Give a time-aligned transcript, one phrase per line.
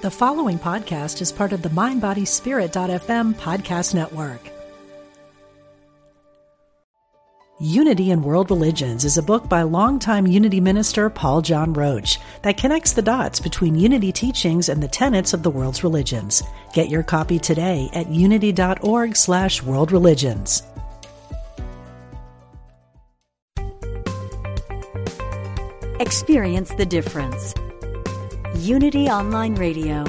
[0.00, 4.38] The following podcast is part of the MindBodySpirit.fm podcast network.
[7.58, 12.56] Unity in World Religions is a book by longtime Unity minister Paul John Roach that
[12.56, 16.44] connects the dots between Unity teachings and the tenets of the world's religions.
[16.72, 20.62] Get your copy today at unity.org slash worldreligions.
[25.98, 27.52] Experience the difference.
[28.58, 30.02] Unity Online Radio.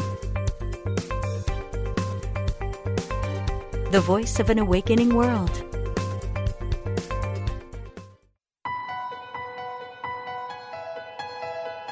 [3.91, 5.51] The voice of an awakening world.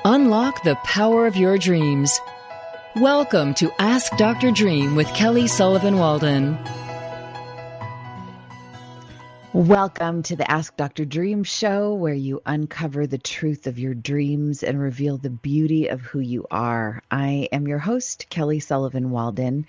[0.03, 2.19] Unlock the power of your dreams.
[2.95, 4.49] Welcome to Ask Dr.
[4.49, 6.57] Dream with Kelly Sullivan Walden.
[9.57, 11.03] Welcome to the Ask Dr.
[11.03, 15.99] Dream show, where you uncover the truth of your dreams and reveal the beauty of
[15.99, 17.01] who you are.
[17.09, 19.65] I am your host, Kelly Sullivan Walden,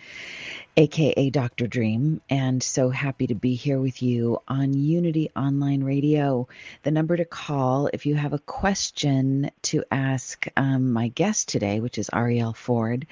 [0.76, 1.66] aka Dr.
[1.66, 6.48] Dream, and so happy to be here with you on Unity Online Radio.
[6.82, 11.80] The number to call if you have a question to ask um, my guest today,
[11.80, 13.06] which is Arielle Ford,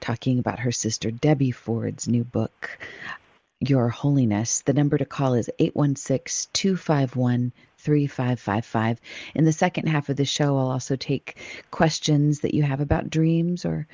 [0.00, 2.80] talking about her sister Debbie Ford's new book.
[3.60, 4.60] Your Holiness.
[4.62, 9.00] The number to call is 816 251 3555.
[9.34, 11.36] In the second half of the show, I'll also take
[11.70, 13.86] questions that you have about dreams or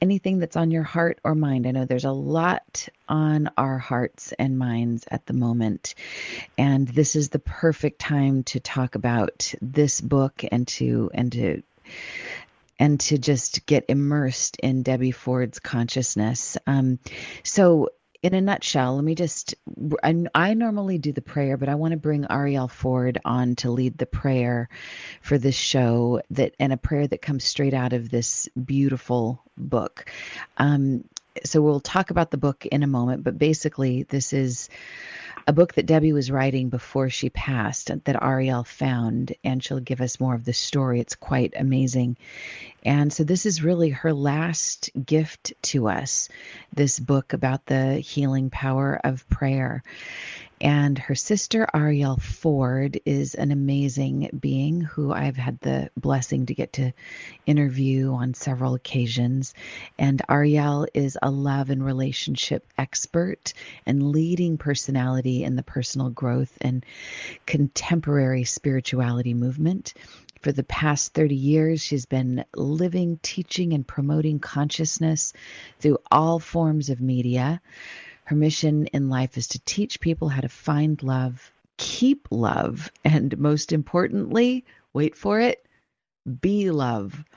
[0.00, 1.66] anything that's on your heart or mind.
[1.66, 5.94] I know there's a lot on our hearts and minds at the moment,
[6.58, 11.62] and this is the perfect time to talk about this book and to and to
[12.78, 16.56] and to just get immersed in Debbie Ford's consciousness.
[16.66, 16.98] Um,
[17.44, 17.90] so
[18.22, 19.54] in a nutshell, let me just,
[20.02, 23.70] I, I, normally do the prayer, but I want to bring Arielle Ford on to
[23.70, 24.68] lead the prayer
[25.22, 30.10] for this show that, and a prayer that comes straight out of this beautiful book.
[30.58, 31.04] Um,
[31.44, 34.68] so we'll talk about the book in a moment, but basically this is
[35.50, 40.00] a book that Debbie was writing before she passed that Arielle found, and she'll give
[40.00, 41.00] us more of the story.
[41.00, 42.18] It's quite amazing.
[42.84, 46.28] And so, this is really her last gift to us
[46.72, 49.82] this book about the healing power of prayer.
[50.60, 56.54] And her sister, Arielle Ford, is an amazing being who I've had the blessing to
[56.54, 56.92] get to
[57.46, 59.54] interview on several occasions.
[59.98, 63.54] And Arielle is a love and relationship expert
[63.86, 66.84] and leading personality in the personal growth and
[67.46, 69.94] contemporary spirituality movement.
[70.42, 75.34] For the past 30 years, she's been living, teaching, and promoting consciousness
[75.80, 77.60] through all forms of media.
[78.30, 83.36] Her mission in life is to teach people how to find love, keep love, and
[83.36, 85.66] most importantly, wait for it,
[86.40, 87.24] be love.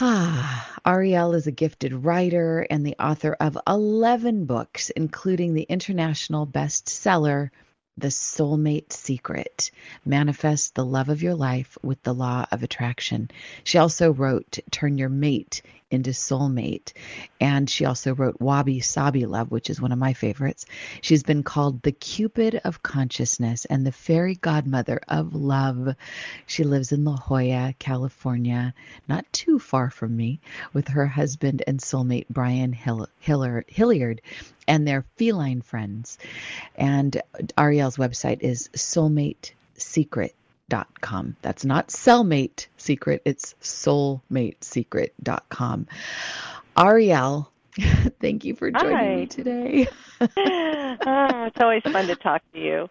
[0.00, 6.46] Ah, Arielle is a gifted writer and the author of 11 books, including the international
[6.46, 7.48] bestseller
[7.96, 9.70] the Soulmate Secret
[10.04, 13.30] Manifest the Love of Your Life with the Law of Attraction.
[13.62, 15.62] She also wrote Turn Your Mate
[15.94, 16.92] into Soulmate.
[17.40, 20.66] And she also wrote Wabi Sabi Love, which is one of my favorites.
[21.00, 25.94] She's been called the Cupid of Consciousness and the Fairy Godmother of Love.
[26.46, 28.74] She lives in La Jolla, California,
[29.08, 30.40] not too far from me,
[30.72, 34.20] with her husband and soulmate Brian Hill- Hilliard
[34.68, 36.18] and their feline friends.
[36.74, 37.20] And
[37.56, 38.68] Arielle's website is
[40.70, 41.36] soulmatesecret.com.
[41.42, 45.88] That's not cellmate secret, it's soulmatesecret.com.
[46.76, 47.48] Arielle,
[48.20, 49.16] thank you for joining Hi.
[49.16, 49.88] me today.
[50.20, 50.26] oh,
[51.46, 52.88] it's always fun to talk to you.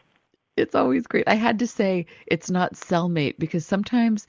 [0.56, 1.23] It's always great.
[1.28, 4.28] I had to say it's not cellmate because sometimes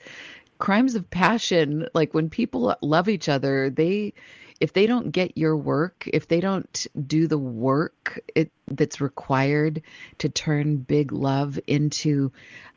[0.57, 4.13] crimes of passion, like when people love each other, they
[4.61, 9.81] if they don't get your work, if they don't do the work it, that's required
[10.19, 12.31] to turn big love into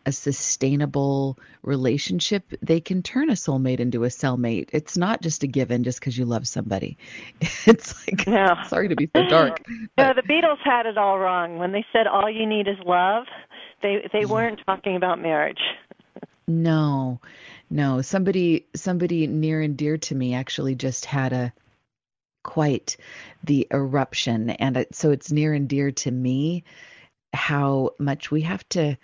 [0.05, 4.71] a sustainable relationship, they can turn a soulmate into a cellmate.
[4.72, 6.97] It's not just a given just because you love somebody.
[7.66, 8.54] It's like, No.
[8.66, 9.63] sorry to be so dark.
[9.98, 13.27] No, the Beatles had it all wrong when they said all you need is love.
[13.83, 15.60] They they weren't talking about marriage.
[16.48, 17.21] No,
[17.70, 18.03] no.
[18.03, 21.53] Somebody, somebody near and dear to me actually just had a
[22.42, 22.97] quite
[23.44, 26.65] the eruption, and it, so it's near and dear to me
[27.34, 28.97] how much we have to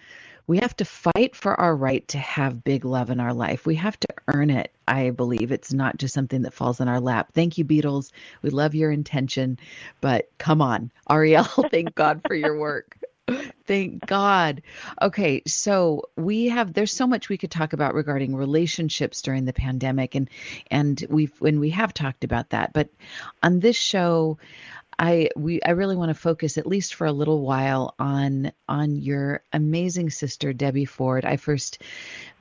[0.46, 3.64] we have to fight for our right to have big love in our life.
[3.64, 4.72] We have to earn it.
[4.86, 7.32] I believe it's not just something that falls in our lap.
[7.32, 8.10] Thank you, Beatles.
[8.42, 9.58] We love your intention,
[10.02, 11.68] but come on, Arielle.
[11.70, 12.98] Thank God for your work.
[13.66, 14.62] Thank God.
[15.00, 19.52] Okay, so we have there's so much we could talk about regarding relationships during the
[19.52, 20.28] pandemic and
[20.70, 22.72] and we've when we have talked about that.
[22.74, 22.90] But
[23.42, 24.38] on this show,
[24.98, 28.96] I we I really want to focus at least for a little while on on
[28.96, 31.24] your amazing sister Debbie Ford.
[31.24, 31.82] I first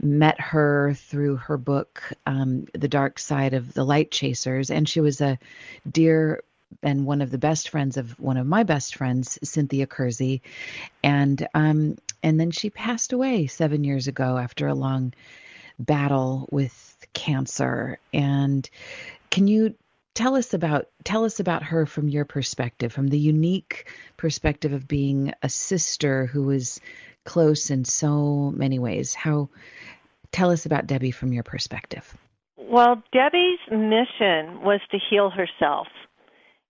[0.02, 5.00] met her through her book um, The Dark Side of the Light Chasers and she
[5.00, 5.40] was a
[5.90, 6.44] dear
[6.82, 10.42] and one of the best friends of one of my best friends, Cynthia Kersey,
[11.04, 15.14] and um, and then she passed away seven years ago after a long
[15.78, 18.00] battle with cancer.
[18.14, 18.68] And
[19.30, 19.76] can you
[20.14, 24.88] tell us about tell us about her from your perspective, from the unique perspective of
[24.88, 26.80] being a sister who was
[27.26, 29.14] close in so many ways?
[29.14, 29.50] How
[30.34, 32.18] tell us about Debbie from your perspective.
[32.58, 35.88] Well, Debbie's mission was to heal herself.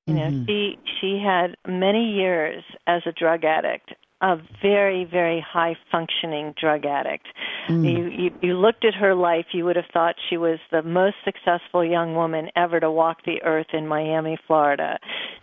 [0.05, 0.45] You know, mm-hmm.
[0.45, 6.85] she she had many years as a drug addict, a very very high functioning drug
[6.85, 7.27] addict.
[7.69, 7.89] Mm.
[7.89, 11.15] You, you you looked at her life, you would have thought she was the most
[11.23, 14.99] successful young woman ever to walk the earth in Miami, Florida.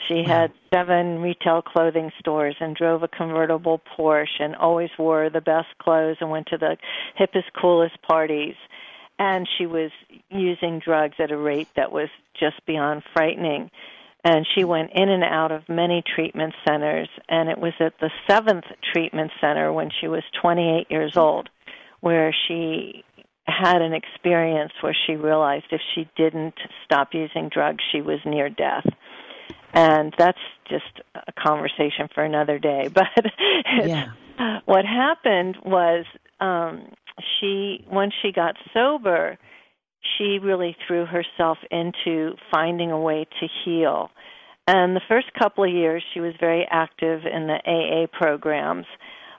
[0.08, 5.40] She had seven retail clothing stores and drove a convertible Porsche and always wore the
[5.40, 6.76] best clothes and went to the
[7.18, 8.56] hippest coolest parties
[9.18, 9.90] and she was
[10.30, 13.70] using drugs at a rate that was just beyond frightening
[14.24, 17.08] and she went in and out of many treatment centers.
[17.28, 21.48] And it was at the seventh treatment center when she was 28 years old
[22.00, 23.04] where she
[23.46, 28.48] had an experience where she realized if she didn't stop using drugs she was near
[28.48, 28.86] death.
[29.72, 30.38] And that's
[30.68, 32.88] just a conversation for another day.
[32.94, 33.06] But
[33.86, 34.12] yeah.
[34.64, 36.04] what happened was
[36.40, 36.92] um
[37.38, 39.38] she once she got sober
[40.16, 44.10] she really threw herself into finding a way to heal.
[44.66, 48.86] And the first couple of years, she was very active in the AA programs.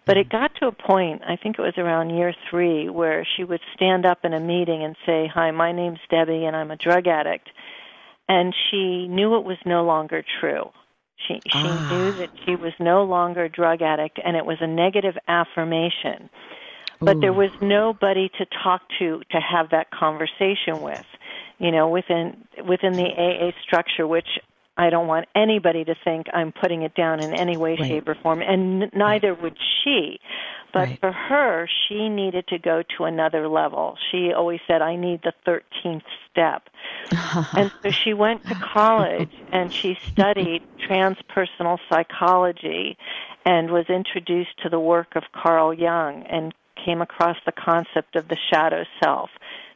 [0.06, 3.44] But it got to a point, I think it was around year three, where she
[3.44, 6.75] would stand up in a meeting and say, Hi, my name's Debbie, and I'm a
[6.75, 7.50] drug addict.
[8.27, 10.71] And she knew it was no longer true.
[11.27, 11.89] She, she ah.
[11.91, 16.29] knew that she was no longer a drug addict, and it was a negative affirmation
[17.01, 17.19] but Ooh.
[17.19, 21.06] there was nobody to talk to to have that conversation with
[21.57, 24.27] you know within within the AA structure which
[24.77, 27.89] I don't want anybody to think I'm putting it down in any way right.
[27.89, 30.19] shape or form and n- neither would she
[30.74, 31.00] but right.
[31.00, 35.33] for her she needed to go to another level she always said I need the
[35.45, 36.69] 13th step
[37.57, 42.98] and so she went to college and she studied transpersonal psychology
[43.44, 46.53] and was introduced to the work of Carl Jung and
[46.83, 49.30] came across the concept of the shadow self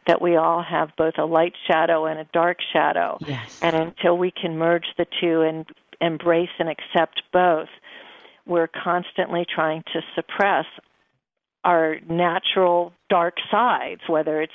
[0.08, 3.18] that we all have both a light shadow and a dark shadow.
[3.26, 3.60] Yes.
[3.62, 5.66] And until we can merge the two and
[6.00, 7.70] embrace and accept both,
[8.46, 10.66] we're constantly trying to suppress
[11.64, 14.54] our natural dark sides, whether it's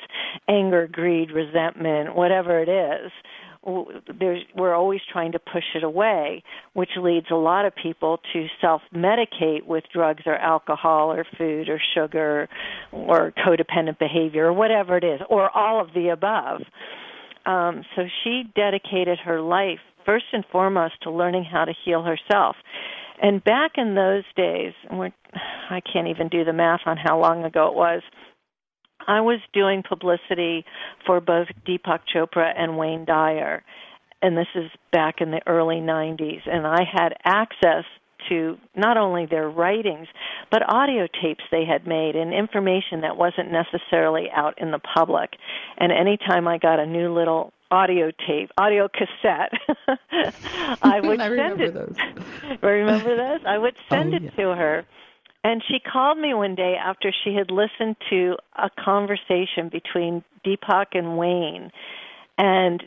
[0.49, 3.11] anger, greed, resentment, whatever it is
[3.63, 6.43] we're always trying to push it away,
[6.73, 11.81] which leads a lot of people to self-medicate with drugs or alcohol or food or
[11.95, 12.49] sugar
[12.91, 16.63] or codependent behavior or whatever it is, or all of the above.
[17.47, 22.57] Um, so she dedicated her life first and foremost to learning how to heal herself.
[23.23, 25.11] And back in those days, and we're,
[25.71, 28.03] I can't even do the math on how long ago it was
[29.11, 30.65] I was doing publicity
[31.05, 33.65] for both Deepak Chopra and Wayne Dyer,
[34.23, 37.85] and this is back in the early 90s, and I had access
[38.29, 40.07] to not only their writings,
[40.49, 45.31] but audio tapes they had made and information that wasn't necessarily out in the public.
[45.77, 49.53] And anytime I got a new little audio tape, audio cassette,
[50.83, 51.75] I would I send it.
[51.75, 51.97] Those.
[52.63, 53.43] remember this?
[53.47, 54.31] I would send oh, it yeah.
[54.31, 54.87] to her
[55.43, 60.89] and she called me one day after she had listened to a conversation between Deepak
[60.93, 61.71] and Wayne.
[62.37, 62.83] And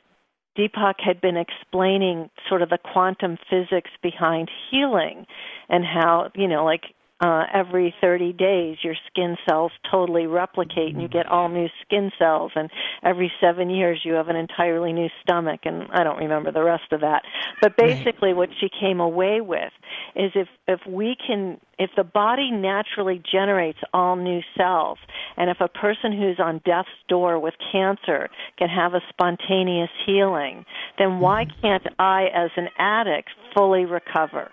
[0.58, 5.26] Deepak had been explaining sort of the quantum physics behind healing
[5.68, 6.84] and how, you know, like
[7.24, 12.12] uh, every 30 days your skin cells totally replicate and you get all new skin
[12.20, 12.52] cells.
[12.56, 12.70] And
[13.02, 15.62] every 7 years you have an entirely new stomach.
[15.64, 17.24] And I don't remember the rest of that.
[17.62, 19.72] But basically what she came away with
[20.16, 24.98] is if if we can if the body naturally generates all new cells
[25.38, 30.66] and if a person who's on death's door with cancer can have a spontaneous healing
[31.00, 31.62] then why mm-hmm.
[31.62, 34.52] can't I as an addict fully recover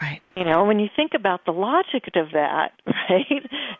[0.00, 0.20] Right.
[0.36, 3.24] You know, when you think about the logic of that, right?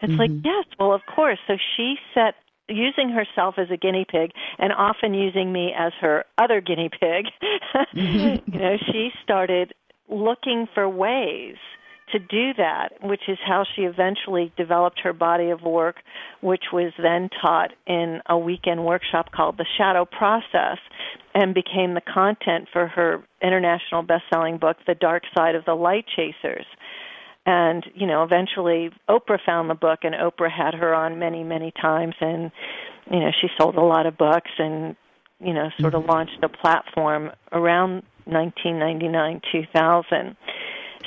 [0.03, 0.17] It's mm-hmm.
[0.17, 1.39] like, yes, well, of course.
[1.47, 2.35] So she set
[2.69, 7.27] using herself as a guinea pig and often using me as her other guinea pig.
[7.95, 8.53] Mm-hmm.
[8.53, 9.73] you know, she started
[10.09, 11.57] looking for ways
[12.13, 15.97] to do that, which is how she eventually developed her body of work,
[16.41, 20.79] which was then taught in a weekend workshop called The Shadow Process
[21.35, 26.07] and became the content for her international best-selling book The Dark Side of the Light
[26.17, 26.67] Chasers.
[27.47, 31.73] And, you know, eventually Oprah found the book and Oprah had her on many, many
[31.81, 32.51] times and
[33.11, 34.97] you know, she sold a lot of books and
[35.41, 40.37] you know, sort of launched a platform around 1999 2000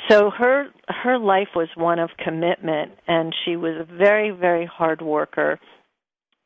[0.08, 5.00] so her her life was one of commitment and she was a very very hard
[5.02, 5.58] worker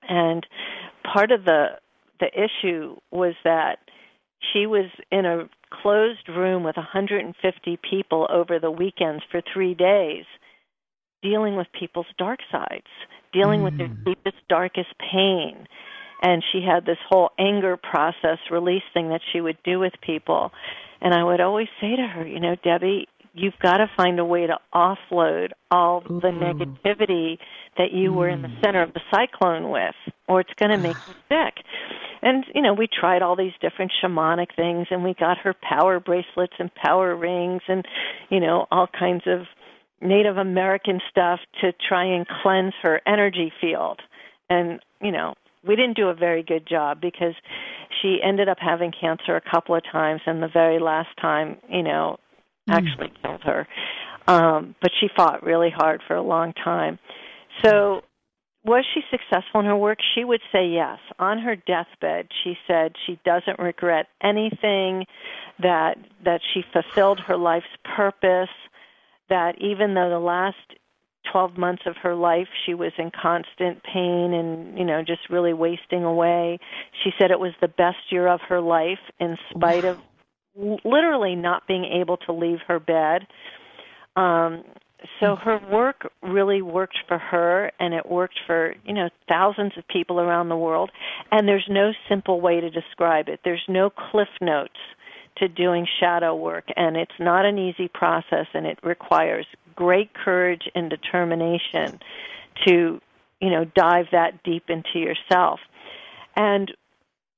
[0.08, 0.46] and
[1.12, 1.66] part of the
[2.20, 3.78] the issue was that
[4.52, 5.48] she was in a
[5.82, 10.24] closed room with 150 people over the weekends for 3 days
[11.22, 12.86] dealing with people's dark sides
[13.32, 13.64] dealing mm.
[13.64, 14.04] with their mm.
[14.04, 15.66] deepest darkest pain
[16.22, 20.52] and she had this whole anger process release thing that she would do with people
[21.00, 24.24] and i would always say to her you know debbie you've got to find a
[24.24, 26.20] way to offload all Ooh.
[26.20, 27.38] the negativity
[27.76, 28.14] that you mm.
[28.14, 28.64] were in the mm.
[28.64, 29.94] center of the cyclone with
[30.28, 31.64] or it's going to make you sick
[32.22, 36.00] and you know we tried all these different shamanic things and we got her power
[36.00, 37.86] bracelets and power rings and
[38.30, 39.46] you know all kinds of
[40.00, 44.00] native american stuff to try and cleanse her energy field
[44.48, 45.34] and you know
[45.66, 47.34] we didn't do a very good job because
[48.00, 51.82] she ended up having cancer a couple of times and the very last time you
[51.82, 52.18] know
[52.68, 52.74] mm.
[52.74, 53.66] actually killed her.
[54.26, 56.98] Um but she fought really hard for a long time.
[57.64, 58.02] So
[58.64, 59.98] was she successful in her work?
[60.14, 60.98] She would say yes.
[61.18, 65.06] On her deathbed she said she doesn't regret anything
[65.60, 68.50] that that she fulfilled her life's purpose
[69.28, 70.56] that even though the last
[71.32, 75.52] 12 months of her life she was in constant pain and you know just really
[75.52, 76.58] wasting away
[77.02, 79.98] she said it was the best year of her life in spite of
[80.84, 83.26] literally not being able to leave her bed.
[84.16, 84.64] Um
[85.20, 89.86] so her work really worked for her and it worked for you know thousands of
[89.88, 90.90] people around the world.
[91.30, 93.40] And there's no simple way to describe it.
[93.44, 94.78] There's no cliff notes
[95.38, 100.62] to doing shadow work and it's not an easy process and it requires great courage
[100.74, 102.00] and determination
[102.66, 103.00] to
[103.40, 105.60] you know dive that deep into yourself.
[106.34, 106.72] And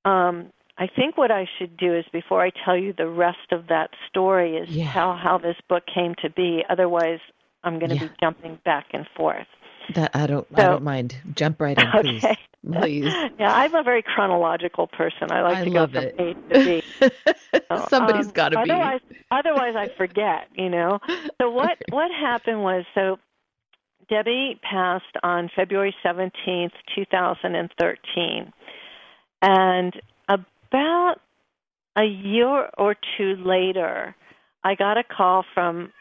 [0.04, 3.66] um I think what I should do is before I tell you the rest of
[3.68, 4.92] that story is yeah.
[4.92, 6.62] tell how this book came to be.
[6.70, 7.18] Otherwise,
[7.64, 8.06] I'm going to yeah.
[8.06, 9.46] be jumping back and forth.
[9.94, 11.16] That I don't so, I don't mind.
[11.34, 12.24] Jump right in, please.
[12.24, 12.38] Okay.
[12.72, 13.12] Please.
[13.38, 15.30] Yeah, I'm a very chronological person.
[15.30, 16.14] I like I to go from it.
[16.18, 16.82] A to B.
[17.70, 18.70] So, Somebody's um, got to be.
[18.70, 20.48] Otherwise, otherwise I forget.
[20.54, 20.98] You know.
[21.40, 23.18] So what what happened was so
[24.08, 28.52] Debbie passed on February 17th, 2013,
[29.42, 30.00] and
[30.70, 31.16] about
[31.96, 34.14] a year or two later,
[34.64, 35.92] I got a call from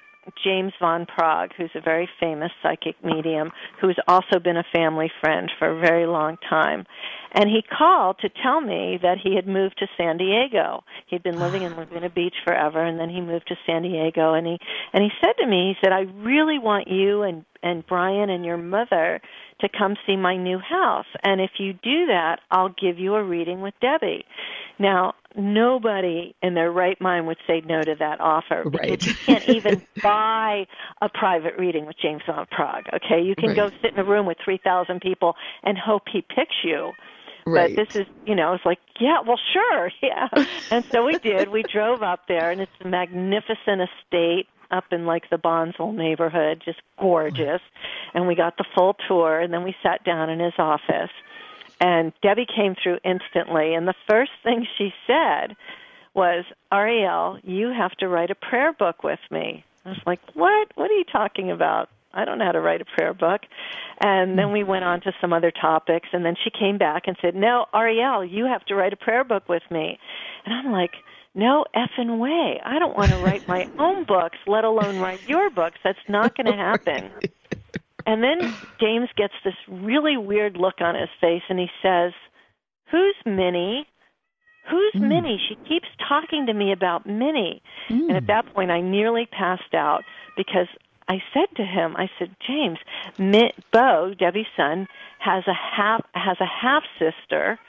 [0.43, 5.51] James Van Praagh, who's a very famous psychic medium, who's also been a family friend
[5.57, 6.85] for a very long time.
[7.31, 10.83] And he called to tell me that he had moved to San Diego.
[11.07, 14.47] He'd been living in Laguna Beach forever and then he moved to San Diego and
[14.47, 14.57] he
[14.93, 18.45] and he said to me, he said, I really want you and and Brian and
[18.45, 19.19] your mother
[19.61, 21.07] to come see my new house.
[21.23, 24.25] And if you do that, I'll give you a reading with Debbie.
[24.79, 29.05] Now, nobody in their right mind would say no to that offer right.
[29.05, 30.65] you can't even buy
[31.01, 32.93] a private reading with James Van Praagh.
[32.95, 33.55] Okay, you can right.
[33.55, 36.91] go sit in a room with 3,000 people and hope he picks you.
[37.45, 37.73] Right.
[37.73, 40.27] But this is, you know, it's like, yeah, well, sure, yeah.
[40.69, 41.49] and so we did.
[41.49, 46.61] We drove up there, and it's a magnificent estate up in like the Bonsall neighborhood,
[46.65, 47.61] just gorgeous.
[47.61, 48.09] Oh.
[48.13, 51.11] And we got the full tour, and then we sat down in his office.
[51.79, 55.55] And Debbie came through instantly, and the first thing she said
[56.13, 59.63] was, Arielle, you have to write a prayer book with me.
[59.85, 60.69] I was like, what?
[60.75, 61.89] What are you talking about?
[62.13, 63.41] I don't know how to write a prayer book.
[63.99, 67.15] And then we went on to some other topics, and then she came back and
[67.21, 69.99] said, No, Arielle, you have to write a prayer book with me.
[70.45, 70.93] And I'm like,
[71.35, 72.59] no effing way.
[72.65, 75.77] I don't want to write my own books, let alone write your books.
[75.83, 77.11] That's not going to happen.
[78.07, 82.13] And then James gets this really weird look on his face and he says,
[82.89, 83.85] Who's Minnie?
[84.71, 85.09] Who's mm.
[85.09, 85.39] Minnie?
[85.47, 87.61] She keeps talking to me about Minnie.
[87.89, 88.07] Mm.
[88.07, 88.27] And at hmm.
[88.27, 90.03] that point, I nearly passed out
[90.37, 90.67] because
[91.09, 92.79] I said to him, I said, James,
[93.17, 94.87] Mi- Bo, Debbie's son,
[95.19, 97.59] has a half has a half sister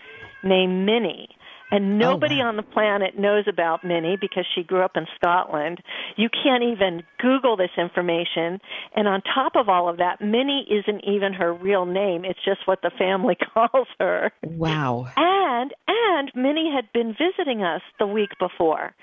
[0.44, 1.28] named Minnie
[1.70, 2.48] and oh, nobody oh, wow.
[2.48, 5.82] on the planet knows about Minnie because she grew up in Scotland.
[6.16, 8.60] You can't even Google this information.
[8.94, 12.24] And on top of all of that, Minnie isn't even her real name.
[12.24, 14.32] It's just what the family calls her.
[14.42, 15.08] Wow.
[15.16, 18.94] And and Minnie had been visiting us the week before.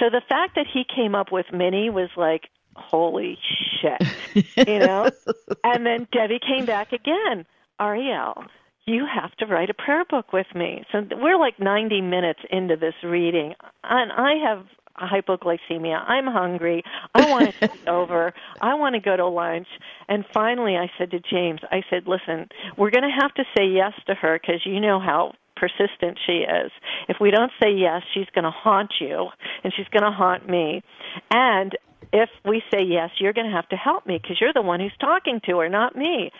[0.00, 3.38] So the fact that he came up with Minnie was like holy
[3.80, 5.08] shit, you know?
[5.64, 7.46] and then Debbie came back again.
[7.80, 8.46] Arielle,
[8.86, 10.84] you have to write a prayer book with me.
[10.92, 16.02] So we're like 90 minutes into this reading, and I have hypoglycemia.
[16.06, 16.82] I'm hungry.
[17.14, 18.32] I want to take over.
[18.60, 19.66] I want to go to lunch.
[20.08, 23.66] And finally, I said to James, I said, listen, we're going to have to say
[23.66, 26.70] yes to her because you know how persistent she is.
[27.08, 29.28] If we don't say yes, she's going to haunt you
[29.62, 30.82] and she's going to haunt me.
[31.30, 31.72] And
[32.14, 34.78] if we say yes, you're going to have to help me because you're the one
[34.78, 36.30] who's talking to her, not me.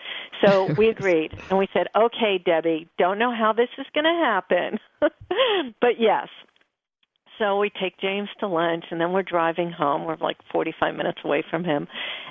[0.43, 1.37] So we agreed.
[1.49, 4.79] and we said, okay, Debbie, don't know how this is going to happen.
[5.81, 6.29] but yes.
[7.37, 10.05] So we take James to lunch and then we're driving home.
[10.05, 11.89] We're like 45 minutes away from him.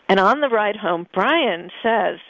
[0.09, 2.21] And on the ride home, Brian says,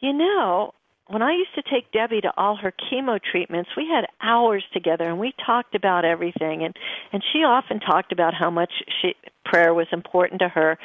[0.00, 0.72] you know,
[1.06, 5.08] when I used to take Debbie to all her chemo treatments, we had hours together
[5.08, 6.74] and we talked about everything and
[7.12, 10.78] and she often talked about how much she prayer was important to her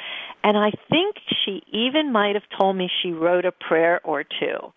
[0.44, 4.72] and I think she even might have told me she wrote a prayer or two.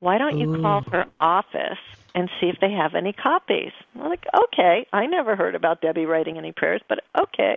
[0.00, 0.62] Why don't you Ooh.
[0.62, 1.78] call her office
[2.14, 3.72] and see if they have any copies?
[3.94, 7.56] I'm like, okay, I never heard about Debbie writing any prayers, but okay.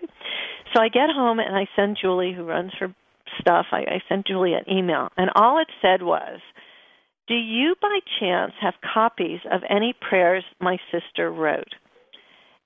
[0.73, 2.93] So I get home and I send Julie, who runs her
[3.39, 6.39] stuff, I, I sent Julie an email, and all it said was,
[7.31, 11.75] do you by chance have copies of any prayers my sister wrote?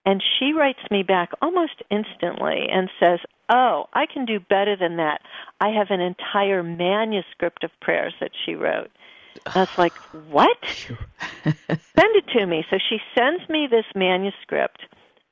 [0.07, 4.98] And she writes me back almost instantly and says, Oh, I can do better than
[4.98, 5.22] that.
[5.62, 8.89] I have an entire manuscript of prayers that she wrote.
[9.45, 9.93] I was like,
[10.31, 10.57] What?
[11.43, 12.65] Send it to me.
[12.72, 14.81] So she sends me this manuscript,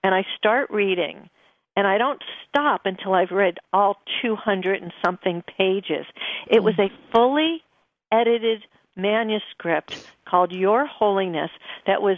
[0.03, 1.27] and I start reading.
[1.75, 6.05] And I don't stop until I've read all 200 and something pages.
[6.47, 6.85] It was mm.
[6.85, 7.63] a fully
[8.11, 8.63] edited
[8.95, 11.51] manuscript called Your Holiness
[11.87, 12.17] that was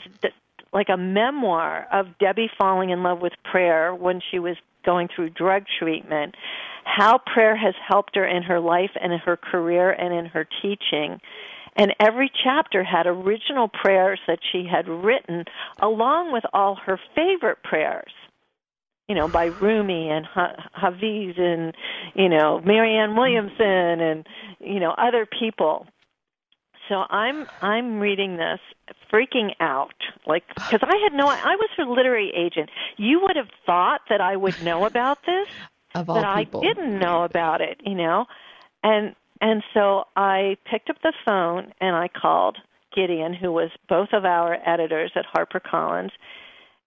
[0.73, 5.29] like a memoir of Debbie falling in love with prayer when she was going through
[5.31, 6.35] drug treatment,
[6.83, 10.47] how prayer has helped her in her life and in her career and in her
[10.61, 11.19] teaching.
[11.77, 15.45] And every chapter had original prayers that she had written
[15.79, 18.11] along with all her favorite prayers
[19.07, 20.25] you know, by Rumi and
[20.73, 21.75] Hafiz and,
[22.15, 24.27] you know, Marianne Williamson and,
[24.59, 25.85] you know, other people
[26.89, 28.59] so I'm I'm reading this
[29.11, 29.95] freaking out
[30.25, 32.69] like cuz I had no I was her literary agent.
[32.97, 35.47] You would have thought that I would know about this
[35.95, 36.61] of all but people.
[36.61, 38.25] I didn't know about it, you know.
[38.83, 42.57] And and so I picked up the phone and I called
[42.95, 46.11] Gideon who was both of our editors at HarperCollins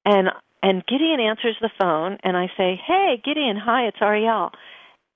[0.04, 0.30] and
[0.62, 4.52] and Gideon answers the phone and I say, "Hey, Gideon, hi, it's Arielle."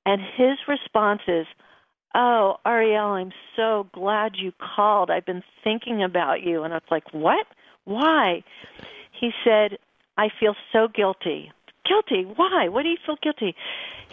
[0.04, 1.46] And his response is,
[2.14, 5.10] Oh, Arielle, I'm so glad you called.
[5.10, 6.62] I've been thinking about you.
[6.62, 7.46] And I was like, What?
[7.84, 8.44] Why?
[9.18, 9.78] He said,
[10.18, 11.52] I feel so guilty.
[11.88, 12.24] Guilty?
[12.36, 12.68] Why?
[12.68, 13.54] What do you feel guilty?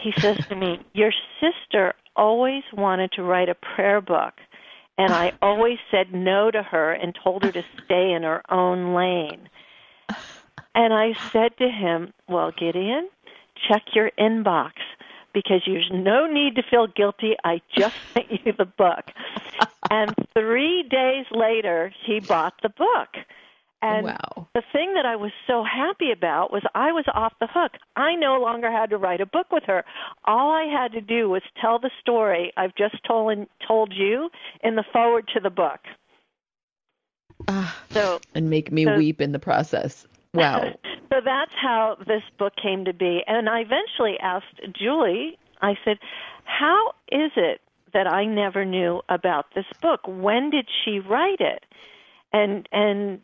[0.00, 4.34] He says to me, Your sister always wanted to write a prayer book.
[4.98, 8.94] And I always said no to her and told her to stay in her own
[8.94, 9.48] lane.
[10.74, 13.08] And I said to him, Well, Gideon,
[13.68, 14.72] check your inbox
[15.32, 17.36] because there's no need to feel guilty.
[17.44, 19.10] I just sent you the book.
[19.90, 23.08] and three days later, he bought the book.
[23.82, 24.48] And wow.
[24.54, 27.72] the thing that I was so happy about was I was off the hook.
[27.96, 29.84] I no longer had to write a book with her.
[30.26, 34.28] All I had to do was tell the story I've just told told you
[34.62, 35.80] in the forward to the book.
[37.48, 40.06] Uh, so and make me so, weep in the process.
[40.34, 40.74] Wow.
[41.12, 43.22] so that's how this book came to be.
[43.26, 45.98] And I eventually asked Julie, I said,
[46.44, 47.60] How is it
[47.92, 50.00] that I never knew about this book?
[50.06, 51.64] When did she write it?
[52.32, 53.20] And and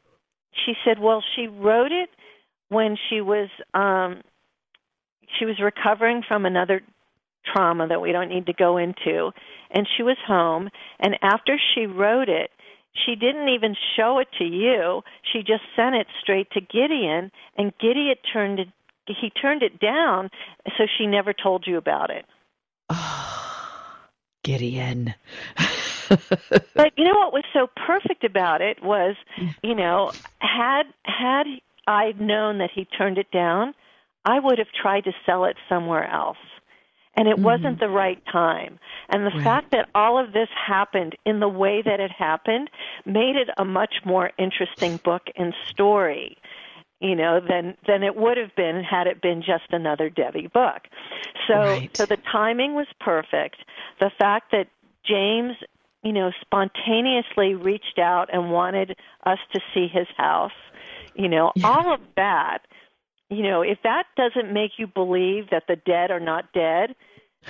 [0.65, 2.11] she said, Well, she wrote it
[2.69, 4.23] when she was um
[5.39, 6.83] she was recovering from another
[7.45, 9.31] trauma that we don't need to go into
[9.71, 10.69] and she was home
[10.99, 12.51] and after she wrote it
[13.05, 15.03] she didn't even show it to you.
[15.33, 18.69] She just sent it straight to Gideon, and Gideon turned it.
[19.07, 20.31] He turned it down,
[20.77, 22.25] so she never told you about it.
[22.91, 23.99] Oh,
[24.45, 25.15] Gideon.
[26.09, 29.17] but you know what was so perfect about it was,
[29.63, 31.47] you know, had had
[31.87, 33.75] I known that he turned it down,
[34.25, 36.37] I would have tried to sell it somewhere else
[37.17, 37.45] and it mm-hmm.
[37.45, 38.79] wasn't the right time.
[39.09, 39.45] And the right.
[39.45, 42.71] fact that all of this happened in the way that it happened
[43.05, 46.37] made it a much more interesting book and story,
[47.01, 50.83] you know, than than it would have been had it been just another Debbie book.
[51.49, 51.97] So right.
[51.97, 53.57] so the timing was perfect.
[54.01, 54.69] The fact that
[55.05, 55.57] James
[56.03, 60.53] you know, spontaneously reached out and wanted us to see his house.
[61.17, 61.67] You know, yeah.
[61.67, 62.59] all of that
[63.31, 66.95] you know, if that doesn't make you believe that the dead are not dead,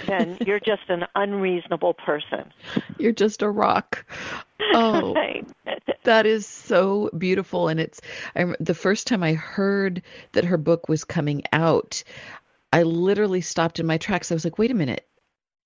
[0.06, 2.52] then you're just an unreasonable person.
[2.98, 4.04] You're just a rock.
[4.74, 5.46] Oh, right.
[6.04, 7.68] that is so beautiful.
[7.68, 8.00] And it's
[8.34, 12.02] I, the first time I heard that her book was coming out,
[12.72, 14.30] I literally stopped in my tracks.
[14.30, 15.06] I was like, wait a minute.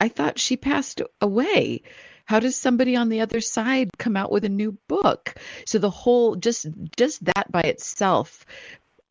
[0.01, 1.83] I thought she passed away.
[2.25, 5.35] How does somebody on the other side come out with a new book?
[5.67, 8.47] So the whole just just that by itself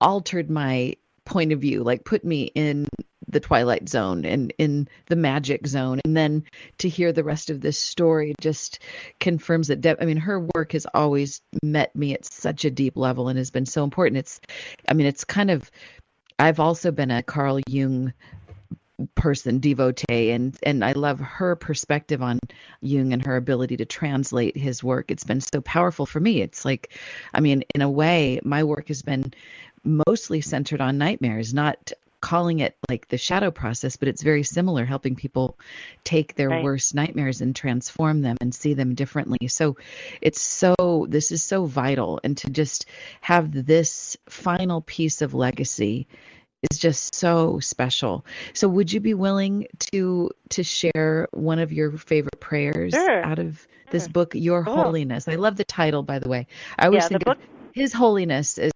[0.02, 2.88] altered my point of view, like put me in
[3.30, 6.44] the twilight zone and in the magic zone and then
[6.80, 8.80] to hear the rest of this story just
[9.20, 12.98] confirms that De- i mean her work has always met me at such a deep
[12.98, 14.42] level and has been so important it's
[14.88, 15.70] i mean it's kind of
[16.40, 18.12] i've also been a carl jung
[19.16, 22.40] person devotee and and I love her perspective on
[22.82, 25.12] Jung and her ability to translate his work.
[25.12, 26.42] It's been so powerful for me.
[26.42, 26.98] It's like
[27.34, 29.34] I mean in a way my work has been
[29.84, 34.86] mostly centered on nightmares, not calling it like the shadow process, but it's very similar,
[34.86, 35.58] helping people
[36.04, 36.64] take their right.
[36.64, 39.48] worst nightmares and transform them and see them differently.
[39.48, 39.78] So
[40.22, 42.20] it's so, this is so vital.
[42.24, 42.86] And to just
[43.22, 46.08] have this final piece of legacy
[46.70, 48.26] is just so special.
[48.54, 53.24] So would you be willing to to share one of your favorite prayers sure.
[53.24, 54.12] out of this sure.
[54.12, 54.76] book, Your cool.
[54.76, 55.28] Holiness?
[55.28, 56.48] I love the title, by the way.
[56.78, 57.40] I always yeah, think the book
[57.74, 58.72] his Holiness is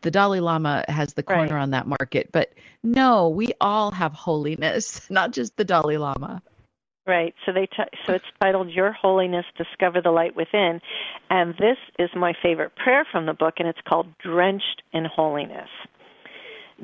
[0.00, 1.62] the Dalai Lama has the corner right.
[1.62, 6.42] on that market, but no, we all have holiness, not just the Dalai Lama.
[7.06, 7.34] Right.
[7.44, 10.80] So they t- so it's titled Your Holiness Discover the Light Within
[11.30, 15.68] and this is my favorite prayer from the book and it's called Drenched in Holiness.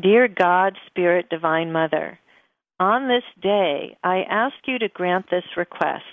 [0.01, 2.21] Dear God, Spirit, Divine Mother,
[2.79, 6.05] on this day I ask you to grant this request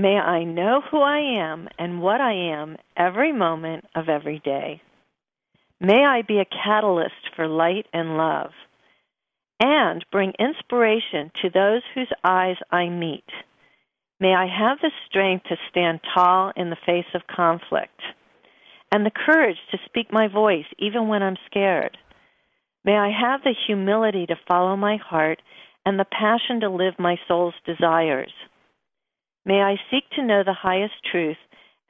[0.00, 4.80] May I know who I am and what I am every moment of every day.
[5.80, 8.52] May I be a catalyst for light and love
[9.58, 13.24] and bring inspiration to those whose eyes I meet.
[14.20, 18.00] May I have the strength to stand tall in the face of conflict
[18.92, 21.98] and the courage to speak my voice even when I'm scared.
[22.84, 25.42] May I have the humility to follow my heart
[25.84, 28.32] and the passion to live my soul's desires.
[29.44, 31.36] May I seek to know the highest truth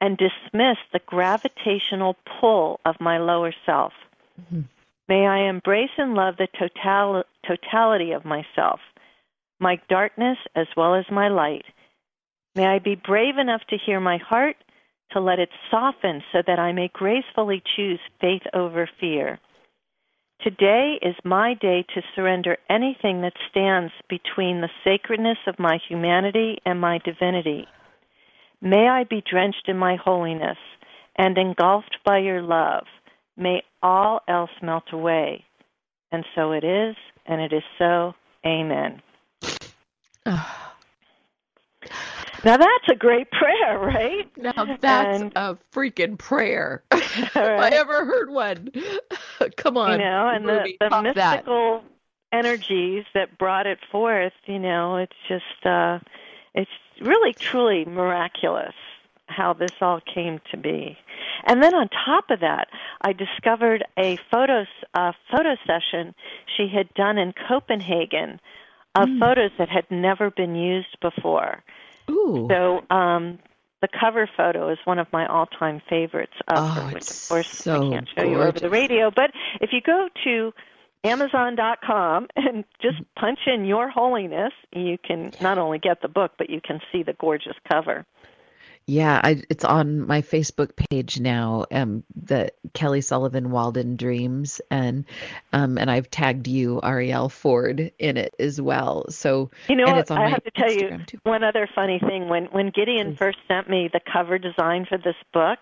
[0.01, 3.93] and dismiss the gravitational pull of my lower self.
[4.39, 4.61] Mm-hmm.
[5.07, 8.79] May I embrace and love the total, totality of myself,
[9.59, 11.65] my darkness as well as my light.
[12.55, 14.55] May I be brave enough to hear my heart,
[15.11, 19.39] to let it soften so that I may gracefully choose faith over fear.
[20.41, 26.59] Today is my day to surrender anything that stands between the sacredness of my humanity
[26.65, 27.67] and my divinity.
[28.61, 30.57] May I be drenched in my holiness
[31.17, 32.85] and engulfed by your love.
[33.35, 35.43] May all else melt away.
[36.09, 38.13] And so it is, and it is so.
[38.45, 39.01] Amen.
[40.25, 40.68] Ah.
[42.43, 44.29] Now that's a great prayer, right?
[44.37, 46.83] Now that's and, a freaking prayer.
[46.91, 47.01] right.
[47.05, 48.69] if I ever heard one.
[49.57, 49.91] Come on.
[49.91, 51.83] You know, and movie, the, the mystical
[52.31, 52.37] that.
[52.37, 55.99] energies that brought it forth, you know, it's just uh
[56.53, 56.71] it's
[57.01, 58.73] really truly miraculous
[59.27, 60.97] how this all came to be.
[61.45, 62.67] And then on top of that,
[63.01, 66.13] I discovered a photo uh, photo session
[66.57, 68.39] she had done in Copenhagen
[68.95, 69.19] of mm.
[69.19, 71.63] photos that had never been used before.
[72.09, 72.47] Ooh.
[72.49, 73.39] So um,
[73.81, 77.49] the cover photo is one of my all-time favorites of oh, her, which of course
[77.49, 78.31] so I can't show gorgeous.
[78.31, 79.11] you over the radio.
[79.11, 80.53] But if you go to
[81.03, 86.49] Amazon.com and just punch in Your Holiness, you can not only get the book, but
[86.49, 88.05] you can see the gorgeous cover.
[88.89, 91.65] Yeah, I, it's on my Facebook page now.
[91.71, 95.05] Um, the Kelly Sullivan Walden Dreams, and
[95.53, 99.05] um, and I've tagged you, Arielle Ford, in it as well.
[99.11, 101.19] So you know, and it's on I have to tell Instagram you too.
[101.21, 102.29] one other funny thing.
[102.29, 103.17] When when Gideon Please.
[103.19, 105.59] first sent me the cover design for this book,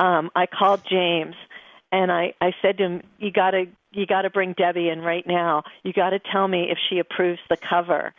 [0.00, 1.34] um, I called James
[1.92, 3.66] and I I said to him, "You got to
[3.98, 5.64] you got to bring Debbie in right now.
[5.82, 8.14] You got to tell me if she approves the cover."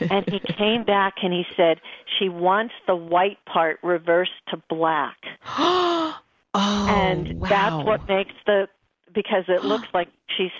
[0.00, 1.80] and he came back and he said
[2.18, 5.16] she wants the white part reversed to black.
[5.46, 6.16] oh,
[6.54, 7.48] and wow.
[7.48, 8.68] that's what makes the
[9.14, 10.50] because it looks like she's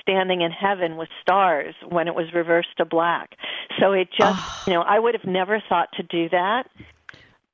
[0.00, 3.34] standing in heaven with stars when it was reversed to black.
[3.80, 4.62] So it just, Oh.
[4.66, 6.70] you know, I would have never thought to do that.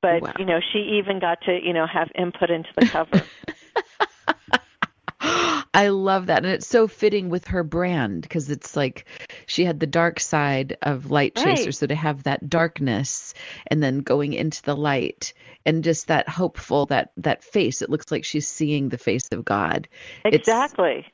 [0.01, 0.33] But, Wow.
[0.37, 3.21] you know, she even got to, you know, have input into the cover.
[5.73, 6.43] I love that.
[6.43, 9.05] And it's so fitting with her brand because it's like
[9.47, 11.65] she had the dark side of Light Chaser.
[11.65, 11.75] Right.
[11.75, 13.33] So to have that darkness
[13.67, 15.33] and then going into the light
[15.65, 19.43] and just that hopeful, that, that face, it looks like she's seeing the face of
[19.45, 19.87] God.
[20.25, 21.05] It's- Exactly.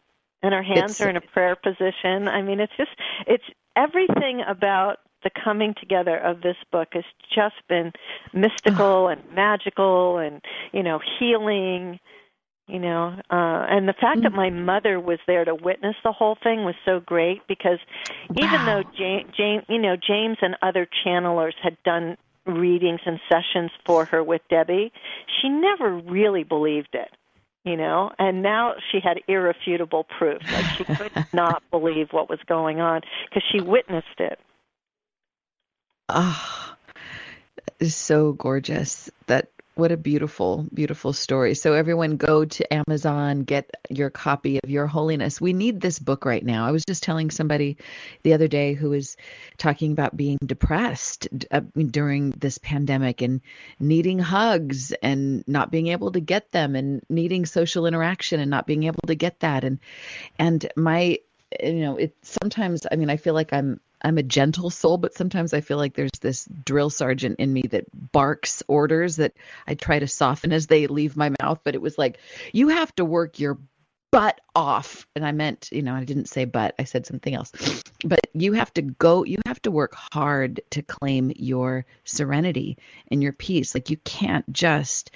[0.42, 2.28] and her hands are in a prayer position.
[2.28, 2.92] I mean, it's just
[3.28, 3.44] it's
[3.76, 7.92] everything about the coming together of this book has just been
[8.34, 10.42] mystical and magical and
[10.72, 12.00] you know healing
[12.70, 16.38] you know uh and the fact that my mother was there to witness the whole
[16.42, 17.80] thing was so great because
[18.36, 23.72] even though James, James you know James and other channelers had done readings and sessions
[23.86, 24.92] for her with Debbie
[25.42, 27.10] she never really believed it
[27.64, 30.42] you know and now she had irrefutable proof.
[30.52, 34.40] Like she could not believe what was going on because she witnessed it.
[36.08, 36.76] Ah,
[37.80, 39.10] is so gorgeous.
[39.28, 39.50] That
[39.80, 41.56] what a beautiful, beautiful story.
[41.56, 45.40] So everyone go to Amazon, get your copy of Your Holiness.
[45.40, 46.68] We need this book right now.
[46.68, 47.78] I was just telling somebody
[48.24, 49.16] the other day who was
[49.58, 53.40] talking about being depressed uh, during this pandemic and
[53.80, 58.68] needing hugs and not being able to get them and needing social interaction and not
[58.68, 59.80] being able to get that and
[60.38, 61.20] and my
[61.64, 65.14] you know it sometimes i mean i feel like i'm I'm a gentle soul, but
[65.14, 69.34] sometimes I feel like there's this drill sergeant in me that barks orders that
[69.68, 71.60] I try to soften as they leave my mouth.
[71.64, 72.20] But it was like,
[72.54, 73.58] you have to work your
[74.12, 75.08] butt off.
[75.16, 77.52] And I meant, you know, I didn't say but, I said something else.
[78.06, 82.78] But you have to go, you have to work hard to claim your serenity
[83.12, 83.76] and your peace.
[83.76, 85.12] Like you can't just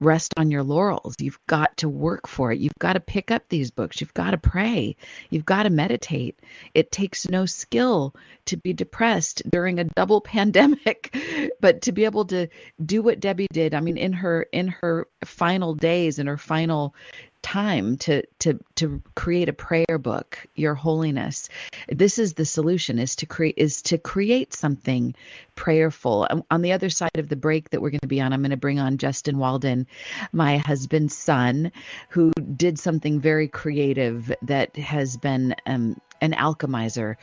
[0.00, 1.14] rest on your laurels.
[1.18, 2.58] You've got to work for it.
[2.58, 4.00] You've got to pick up these books.
[4.00, 4.96] You've got to pray.
[5.28, 6.40] You've got to meditate.
[6.74, 8.14] It takes no skill
[8.46, 11.16] to be depressed during a double pandemic,
[11.60, 12.48] but to be able to
[12.84, 13.74] do what Debbie did.
[13.74, 16.94] I mean in her in her final days in her final
[17.42, 21.48] time to to to create a prayer book your holiness
[21.88, 25.14] this is the solution is to create is to create something
[25.54, 28.42] prayerful on the other side of the break that we're going to be on i'm
[28.42, 29.86] going to bring on justin walden
[30.32, 31.72] my husband's son
[32.10, 37.16] who did something very creative that has been um, an alchemizer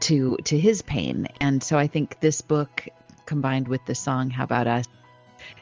[0.00, 2.88] to to his pain and so i think this book
[3.26, 4.86] combined with the song how about us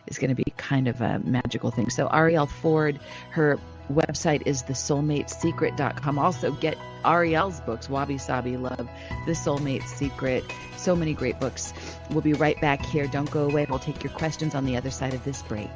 [0.06, 1.90] is going to be kind of a magical thing.
[1.90, 2.98] So Arielle Ford,
[3.30, 6.18] her website is thesoulmatesecret.com.
[6.18, 8.88] Also, get Arielle's books, Wabi Sabi Love,
[9.26, 10.44] The Soulmate Secret,
[10.76, 11.72] so many great books.
[12.10, 13.06] We'll be right back here.
[13.06, 13.66] Don't go away.
[13.68, 15.70] We'll take your questions on the other side of this break.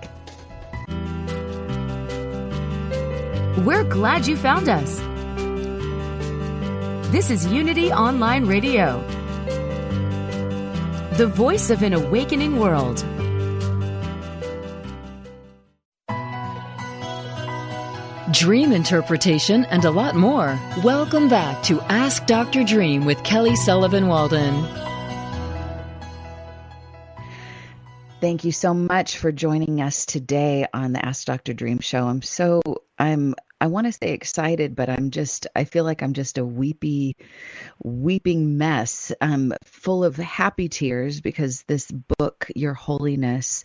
[3.64, 4.98] We're glad you found us.
[7.12, 9.00] This is Unity Online Radio,
[11.18, 13.04] the voice of an awakening world.
[18.32, 20.58] Dream interpretation, and a lot more.
[20.82, 22.64] Welcome back to Ask Dr.
[22.64, 24.66] Dream with Kelly Sullivan Walden.
[28.20, 31.52] Thank you so much for joining us today on the Ask Dr.
[31.54, 32.06] Dream show.
[32.06, 32.62] I'm so
[32.98, 36.44] I'm I want to say excited, but I'm just, I feel like I'm just a
[36.44, 37.16] weepy,
[37.80, 43.62] weeping mess, um, full of happy tears because this book, Your Holiness,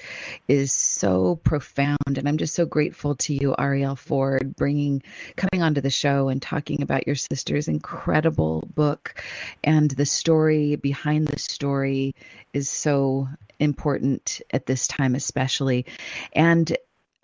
[0.48, 1.98] is so profound.
[2.16, 5.02] And I'm just so grateful to you, Arielle Ford, bringing,
[5.36, 9.20] coming onto the show and talking about your sister's incredible book.
[9.64, 12.14] And the story behind the story
[12.54, 13.30] is so
[13.60, 15.88] important at this time, especially.
[16.34, 16.78] And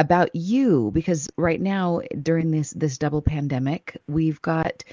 [0.04, 4.84] about you because right now during this this double pandemic we've got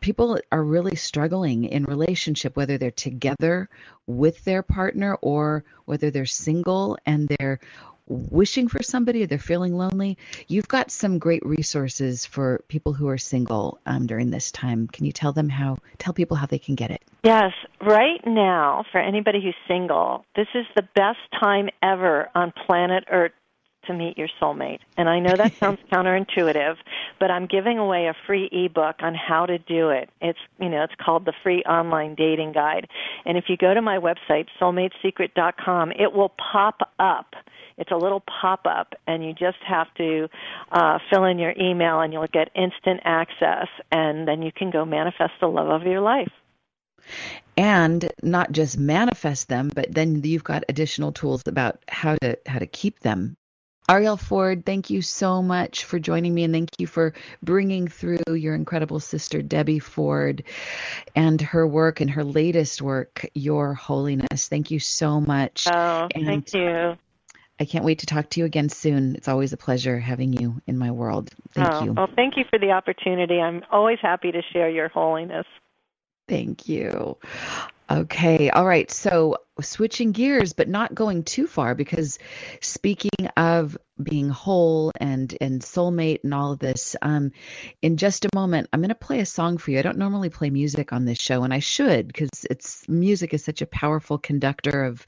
[0.00, 3.68] people are really struggling in relationship whether they're together
[4.06, 7.60] with their partner or whether they're single and they're
[8.08, 10.16] wishing for somebody or they're feeling lonely.
[10.46, 14.88] You've got some great resources for people who are single um, during this time.
[14.88, 17.02] Can you tell them how tell people how they can get it?
[17.22, 17.52] Yes.
[17.80, 23.32] Right now for anybody who's single this is the best time ever on planet earth
[23.88, 24.78] to meet your soulmate.
[24.96, 26.76] And I know that sounds counterintuitive,
[27.18, 30.08] but I'm giving away a free ebook on how to do it.
[30.20, 32.88] It's, you know, it's called the free online dating guide.
[33.24, 37.34] And if you go to my website soulmatesecret.com, it will pop up.
[37.76, 40.28] It's a little pop up, and you just have to
[40.72, 44.84] uh, fill in your email, and you'll get instant access, and then you can go
[44.84, 46.32] manifest the love of your life
[47.56, 52.58] and not just manifest them but then you've got additional tools about how to how
[52.58, 53.36] to keep them
[53.88, 58.34] Arielle Ford, thank you so much for joining me and thank you for bringing through
[58.34, 60.44] your incredible sister, Debbie Ford,
[61.16, 64.48] and her work and her latest work, Your Holiness.
[64.48, 65.66] Thank you so much.
[65.72, 66.98] Oh, and thank you.
[67.58, 69.16] I can't wait to talk to you again soon.
[69.16, 71.30] It's always a pleasure having you in my world.
[71.52, 71.92] Thank oh, you.
[71.94, 73.40] Well, thank you for the opportunity.
[73.40, 75.46] I'm always happy to share Your Holiness.
[76.28, 77.16] Thank you.
[77.90, 78.50] Okay.
[78.50, 78.90] All right.
[78.90, 82.18] So switching gears, but not going too far because
[82.60, 87.32] speaking of being whole and and soulmate and all of this, um,
[87.82, 89.78] in just a moment, I'm going to play a song for you.
[89.78, 93.44] I don't normally play music on this show, and I should because it's music is
[93.44, 95.04] such a powerful conductor of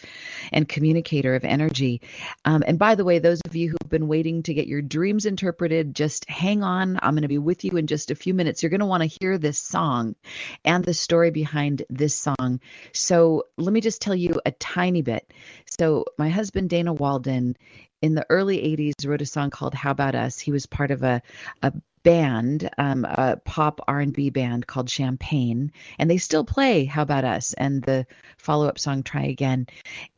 [0.52, 2.00] and communicator of energy.
[2.44, 5.26] Um, and by the way, those of you who've been waiting to get your dreams
[5.26, 6.98] interpreted, just hang on.
[7.02, 8.62] I'm going to be with you in just a few minutes.
[8.62, 10.16] You're going to want to hear this song
[10.64, 12.60] and the story behind this song.
[12.92, 15.32] So let me just tell you a tiny bit.
[15.66, 17.56] So my husband Dana Walden
[18.02, 20.38] in the early 80s wrote a song called How About Us.
[20.38, 21.22] He was part of a
[21.62, 27.24] a band, um, a pop R&B band called Champaign, and they still play How About
[27.24, 28.06] Us and the
[28.38, 29.66] follow-up song Try Again.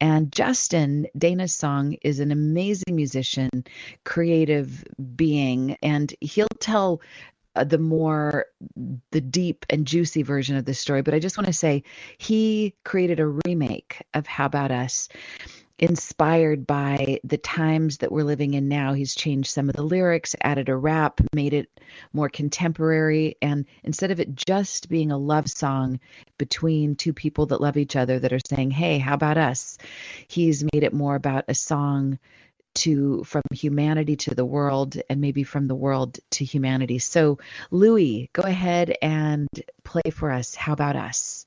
[0.01, 3.51] And Justin, Dana's song, is an amazing musician,
[4.05, 4.85] creative
[5.17, 7.01] being, and he'll tell
[7.55, 8.47] uh, the more
[9.11, 11.83] the deep and juicy version of the story but i just want to say
[12.19, 15.09] he created a remake of how about us
[15.83, 18.93] inspired by the times that we're living in now.
[18.93, 21.69] He's changed some of the lyrics added a rap made it
[22.13, 25.99] more contemporary and instead of it just being a love song
[26.39, 29.77] between two people that love each other that are saying hey how about us?
[30.29, 32.19] he's made it more about a song
[32.75, 36.99] to from humanity to the world and maybe from the world to humanity.
[36.99, 37.39] So,
[37.71, 39.49] Louis, go ahead and
[39.85, 40.55] play for us.
[40.55, 41.45] How about us?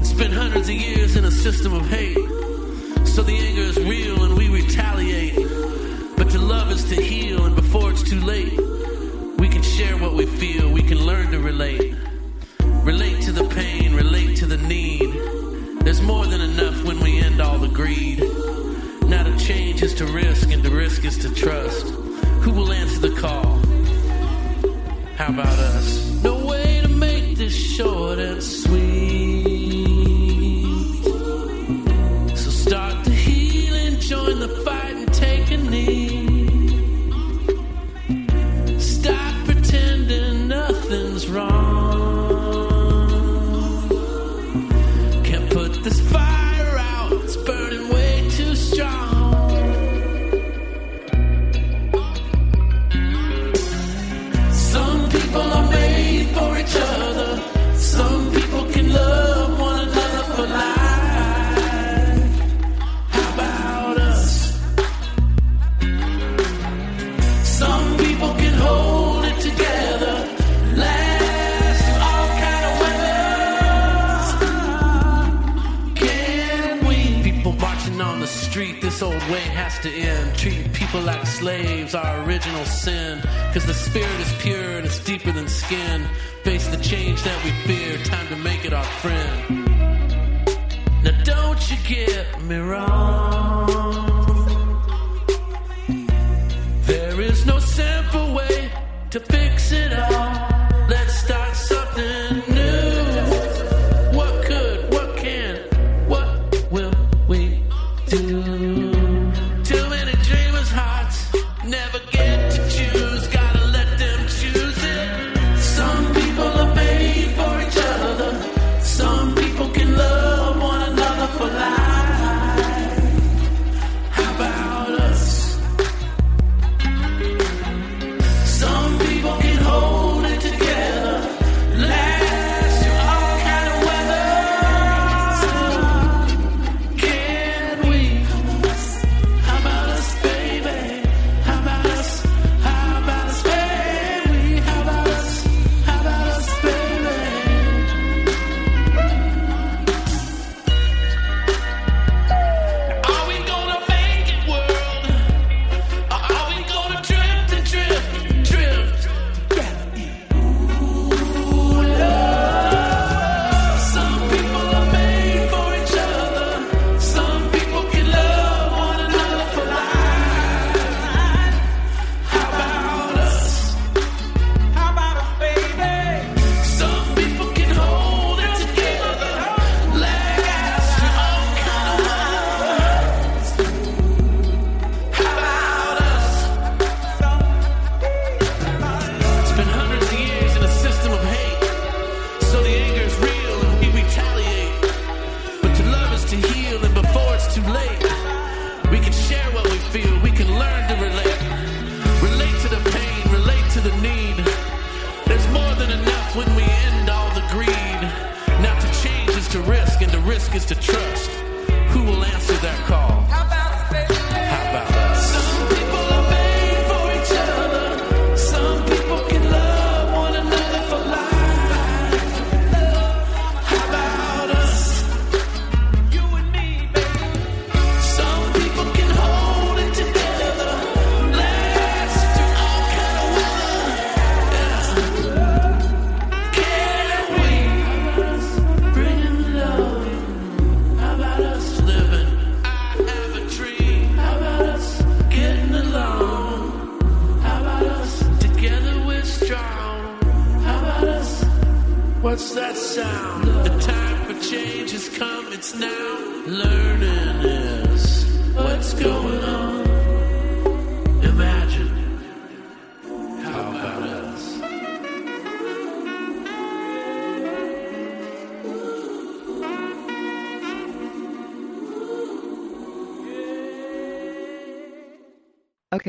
[0.00, 2.16] It's been hundreds of years in a system of hate.
[3.06, 4.17] So the anger is real
[6.68, 8.52] love is to heal, and before it's too late,
[9.38, 11.94] we can share what we feel, we can learn to relate.
[12.82, 15.10] Relate to the pain, relate to the need.
[15.84, 18.20] There's more than enough when we end all the greed.
[19.08, 21.86] Now to change is to risk, and to risk is to trust.
[22.42, 23.56] Who will answer the call?
[25.16, 26.22] How about us?
[26.22, 28.87] No way to make this short and sweet.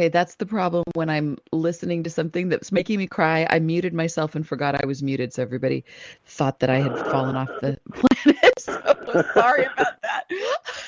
[0.10, 3.48] That's the problem when I'm listening to something that's making me cry.
[3.50, 5.86] I muted myself and forgot I was muted, so everybody
[6.26, 8.60] thought that I had fallen off the planet.
[8.60, 10.26] So sorry about that.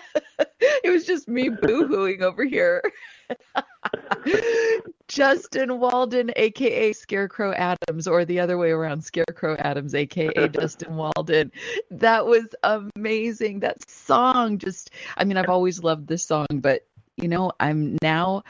[0.61, 2.83] it was just me boo-hooing over here.
[5.09, 11.53] Justin Walden, aka Scarecrow Adams, or the other way around, Scarecrow Adams, aka Justin Walden.
[11.91, 13.61] That was amazing.
[13.61, 16.86] That song just, I mean, I've always loved this song, but
[17.17, 18.43] you know, I'm now,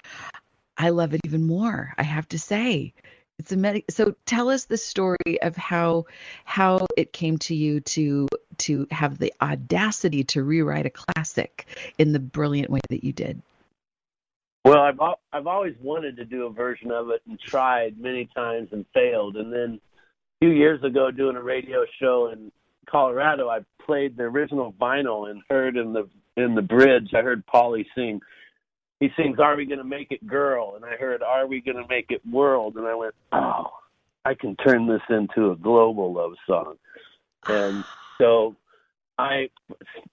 [0.77, 2.93] I love it even more, I have to say.
[3.39, 6.07] It's a med- so tell us the story of how
[6.45, 11.67] how it came to you to to have the audacity to rewrite a classic
[11.99, 13.43] in the brilliant way that you did.
[14.65, 18.29] Well, I've al- I've always wanted to do a version of it and tried many
[18.35, 19.37] times and failed.
[19.37, 19.81] And then
[20.41, 22.51] a few years ago, doing a radio show in
[22.89, 27.47] Colorado, I played the original vinyl and heard in the in the bridge, I heard
[27.47, 28.21] Pauli sing.
[29.01, 32.11] He sings, "Are we gonna make it, girl?" And I heard, "Are we gonna make
[32.11, 33.79] it, world?" And I went, "Oh,
[34.25, 36.79] I can turn this into a global love song."
[37.49, 37.85] And
[38.19, 38.57] so
[39.19, 39.51] I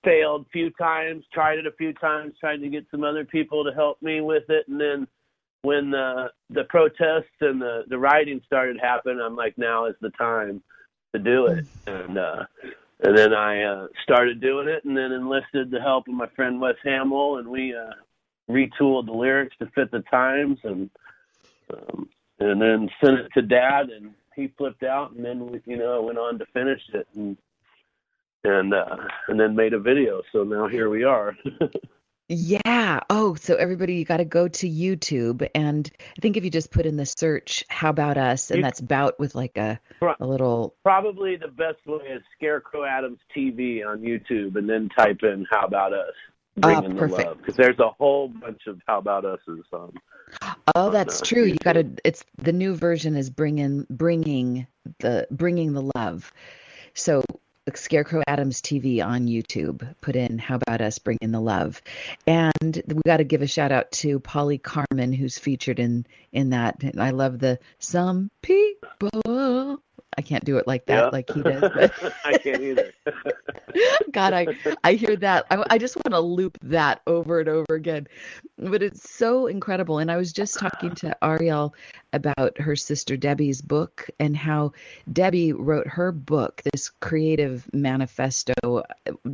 [0.04, 3.64] failed a few times, tried it a few times, tried to get some other people
[3.64, 5.08] to help me with it, and then
[5.64, 10.12] when the the protests and the the rioting started happening, I'm like, now is the
[10.12, 10.62] time
[11.14, 12.46] to do it, and uh,
[13.02, 16.62] and then I uh, started doing it, and then enlisted the help of my friend
[16.62, 17.94] Wes Hamill, and we uh,
[18.50, 20.90] retooled the lyrics to fit the times, and
[21.74, 25.78] um, and then sent it to Dad, and he flipped out, and then we, you
[25.78, 27.38] know went on to finish it, and
[28.44, 30.22] and uh, and then made a video.
[30.32, 31.36] So now here we are.
[32.30, 33.02] Yeah.
[33.10, 36.72] Oh, so everybody, you got to go to YouTube, and I think if you just
[36.72, 40.16] put in the search "How about us," and You- that's bout with like a Pro-
[40.20, 40.74] a little.
[40.84, 45.66] Probably the best way is Scarecrow Adams TV on YouTube, and then type in "How
[45.66, 46.14] About Us."
[46.62, 47.28] Ah, Bringing the perfect.
[47.28, 49.94] love, because there's a whole bunch of "How About Us's." Um,
[50.76, 51.44] Oh, on, that's uh, true.
[51.44, 51.88] You got to.
[52.04, 54.68] It's the new version is bringing bringing
[55.00, 56.32] the bringing the love.
[56.94, 57.24] So
[57.74, 59.96] Scarecrow Adams TV on YouTube.
[60.02, 61.82] Put in "How about us bringing the love,"
[62.28, 66.52] and we got to give a shout out to Pauli Carman, who's featured in in
[66.52, 66.84] that.
[66.84, 69.83] And I love the "Some people."
[70.18, 71.10] I can't do it like that, Yeah.
[71.10, 71.62] like he does.
[71.62, 71.94] But
[72.26, 72.92] I can't either.
[74.12, 74.48] God, I
[74.84, 75.46] I hear that.
[75.50, 78.08] I, I just want to loop that over and over again.
[78.58, 79.98] But it's so incredible.
[80.00, 81.74] And I was just talking to Arielle
[82.14, 84.74] about her sister Debbie's book and how
[85.12, 88.84] Debbie wrote her book, this creative manifesto,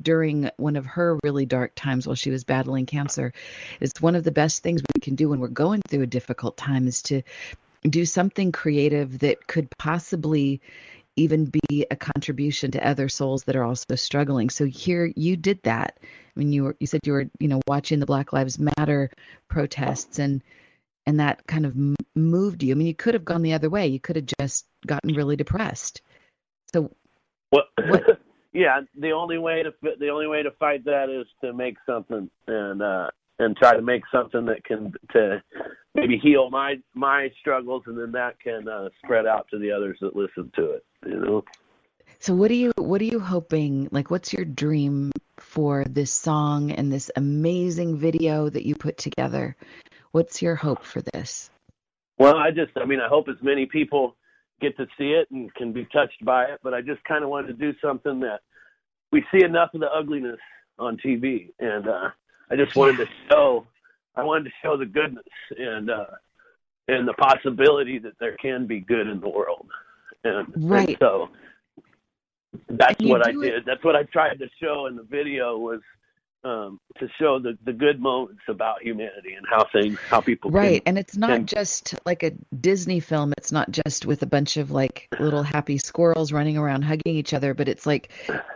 [0.01, 3.33] during one of her really dark times while she was battling cancer.
[3.81, 6.55] It's one of the best things we can do when we're going through a difficult
[6.55, 7.21] time is to
[7.83, 10.61] do something creative that could possibly
[11.15, 14.49] even be a contribution to other souls that are also struggling.
[14.49, 15.99] So here you did that.
[16.01, 19.11] I mean, you were you said you were you know watching the Black Lives Matter
[19.49, 20.41] protests and
[21.05, 21.75] and that kind of
[22.15, 22.73] moved you.
[22.73, 23.87] I mean, you could have gone the other way.
[23.87, 26.01] You could have just gotten really depressed.
[26.73, 26.91] So
[27.49, 27.65] What?
[27.87, 28.21] What-
[28.53, 32.29] yeah, the only way to the only way to fight that is to make something
[32.47, 33.09] and uh
[33.39, 35.41] and try to make something that can to
[35.95, 39.97] maybe heal my my struggles and then that can uh spread out to the others
[40.01, 41.43] that listen to it, you know.
[42.19, 46.71] so what are you what are you hoping like what's your dream for this song
[46.71, 49.55] and this amazing video that you put together?
[50.11, 51.49] What's your hope for this?
[52.17, 54.15] Well, I just I mean, I hope as many people
[54.59, 57.29] get to see it and can be touched by it, but I just kind of
[57.29, 58.41] wanted to do something that
[59.11, 60.39] we see enough of the ugliness
[60.77, 62.09] on TV and uh
[62.49, 63.65] I just wanted to show
[64.15, 65.25] I wanted to show the goodness
[65.57, 66.05] and uh
[66.87, 69.67] and the possibility that there can be good in the world.
[70.23, 70.97] And, and Right.
[70.99, 71.29] so
[72.67, 73.65] that's And what I do it- did.
[73.65, 75.81] That's what I tried to show in the video was
[76.43, 80.59] um, to show the the good moments about humanity and how things, how people can-
[80.59, 80.83] Right.
[80.85, 83.33] And it's not can- just like a Disney film.
[83.37, 87.33] It's not just with a bunch of like little happy squirrels running around hugging each
[87.33, 88.11] other, but it's like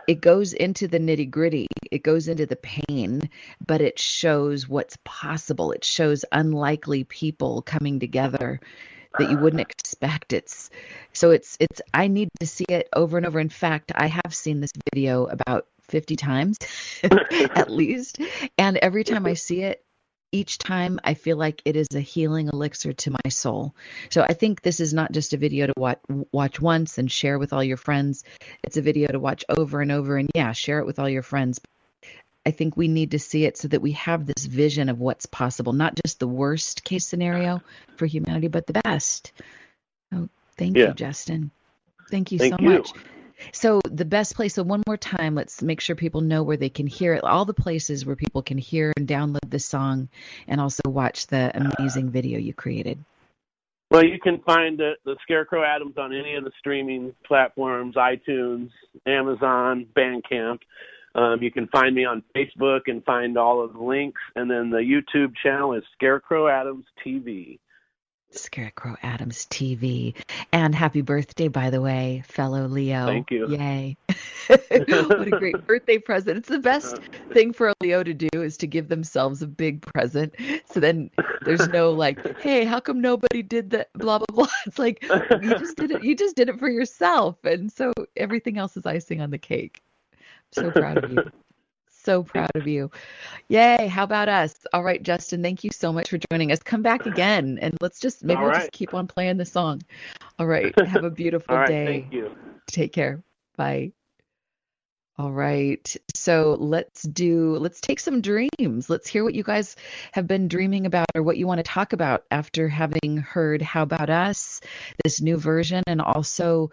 [0.08, 1.66] it goes into the nitty gritty.
[1.90, 3.28] It goes into the pain,
[3.66, 5.72] but it shows what's possible.
[5.72, 8.60] It shows unlikely people coming together
[9.18, 10.32] that you wouldn't expect.
[10.32, 10.70] It's
[11.12, 13.38] so it's it's I need to see it over and over.
[13.38, 16.58] In fact, I have seen this video about 50 times
[17.02, 18.18] at least.
[18.58, 19.84] And every time I see it,
[20.32, 23.74] each time I feel like it is a healing elixir to my soul.
[24.10, 26.00] So I think this is not just a video to watch,
[26.32, 28.24] watch once and share with all your friends.
[28.64, 31.22] It's a video to watch over and over and yeah, share it with all your
[31.22, 31.60] friends.
[32.44, 35.26] I think we need to see it so that we have this vision of what's
[35.26, 37.62] possible, not just the worst case scenario
[37.96, 39.32] for humanity, but the best.
[40.12, 40.88] Oh, thank Yeah.
[40.88, 41.52] you, Justin.
[42.10, 42.70] Thank you Thank so you.
[42.70, 42.92] much.
[43.52, 44.54] So the best place.
[44.54, 47.24] So one more time, let's make sure people know where they can hear it.
[47.24, 50.08] All the places where people can hear and download the song,
[50.48, 52.98] and also watch the amazing video you created.
[53.90, 58.70] Well, you can find the, the Scarecrow Adams on any of the streaming platforms, iTunes,
[59.06, 60.58] Amazon, Bandcamp.
[61.14, 64.20] Um, you can find me on Facebook and find all of the links.
[64.34, 67.60] And then the YouTube channel is Scarecrow Adams TV.
[68.36, 70.14] Scarecrow Adams TV.
[70.52, 73.06] And happy birthday, by the way, fellow Leo.
[73.06, 73.48] Thank you.
[73.48, 73.96] Yay.
[74.46, 76.38] what a great birthday present.
[76.38, 76.98] It's the best
[77.32, 80.34] thing for a Leo to do is to give themselves a big present.
[80.70, 81.10] So then
[81.44, 83.92] there's no like, hey, how come nobody did that?
[83.94, 84.48] Blah blah blah.
[84.66, 87.36] It's like you just did it you just did it for yourself.
[87.44, 89.82] And so everything else is icing on the cake.
[90.56, 91.24] I'm so proud of you.
[92.04, 92.90] So proud of you.
[93.48, 93.86] Yay.
[93.88, 94.54] How about us?
[94.72, 96.60] All right, Justin, thank you so much for joining us.
[96.62, 98.60] Come back again and let's just maybe All we'll right.
[98.60, 99.82] just keep on playing the song.
[100.38, 100.74] All right.
[100.86, 101.86] Have a beautiful All right, day.
[101.86, 102.30] thank you.
[102.66, 103.22] Take care.
[103.56, 103.92] Bye.
[105.16, 105.96] All right.
[106.16, 108.90] So let's do, let's take some dreams.
[108.90, 109.76] Let's hear what you guys
[110.12, 113.82] have been dreaming about or what you want to talk about after having heard How
[113.82, 114.60] About Us,
[115.04, 116.70] this new version, and also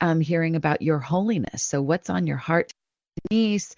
[0.00, 1.62] um, hearing about your holiness.
[1.62, 2.72] So, what's on your heart,
[3.30, 3.76] Denise?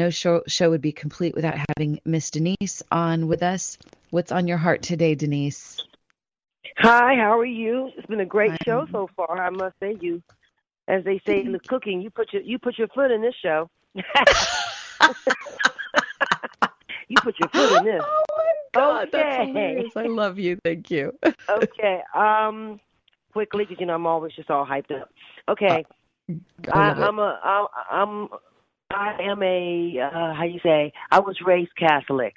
[0.00, 3.76] No show, show would be complete without having Miss Denise on with us.
[4.08, 5.76] What's on your heart today, Denise?
[6.78, 7.90] Hi, how are you?
[7.98, 8.56] It's been a great Hi.
[8.64, 9.38] show so far.
[9.38, 10.22] I must say, you,
[10.88, 13.34] as they say in the cooking, you put your you put your foot in this
[13.42, 13.68] show.
[17.08, 18.02] you put your foot in this.
[18.16, 19.52] Oh my God, that's Okay.
[19.52, 19.92] hilarious.
[19.96, 20.56] I love you.
[20.64, 21.12] Thank you.
[21.50, 22.00] Okay.
[22.14, 22.80] Um,
[23.34, 25.10] quickly, because you know I'm always just all hyped up.
[25.46, 25.84] Okay.
[26.72, 27.38] I I, I'm a
[27.90, 28.28] I'm
[28.90, 32.34] I am a uh, how you say I was raised Catholic.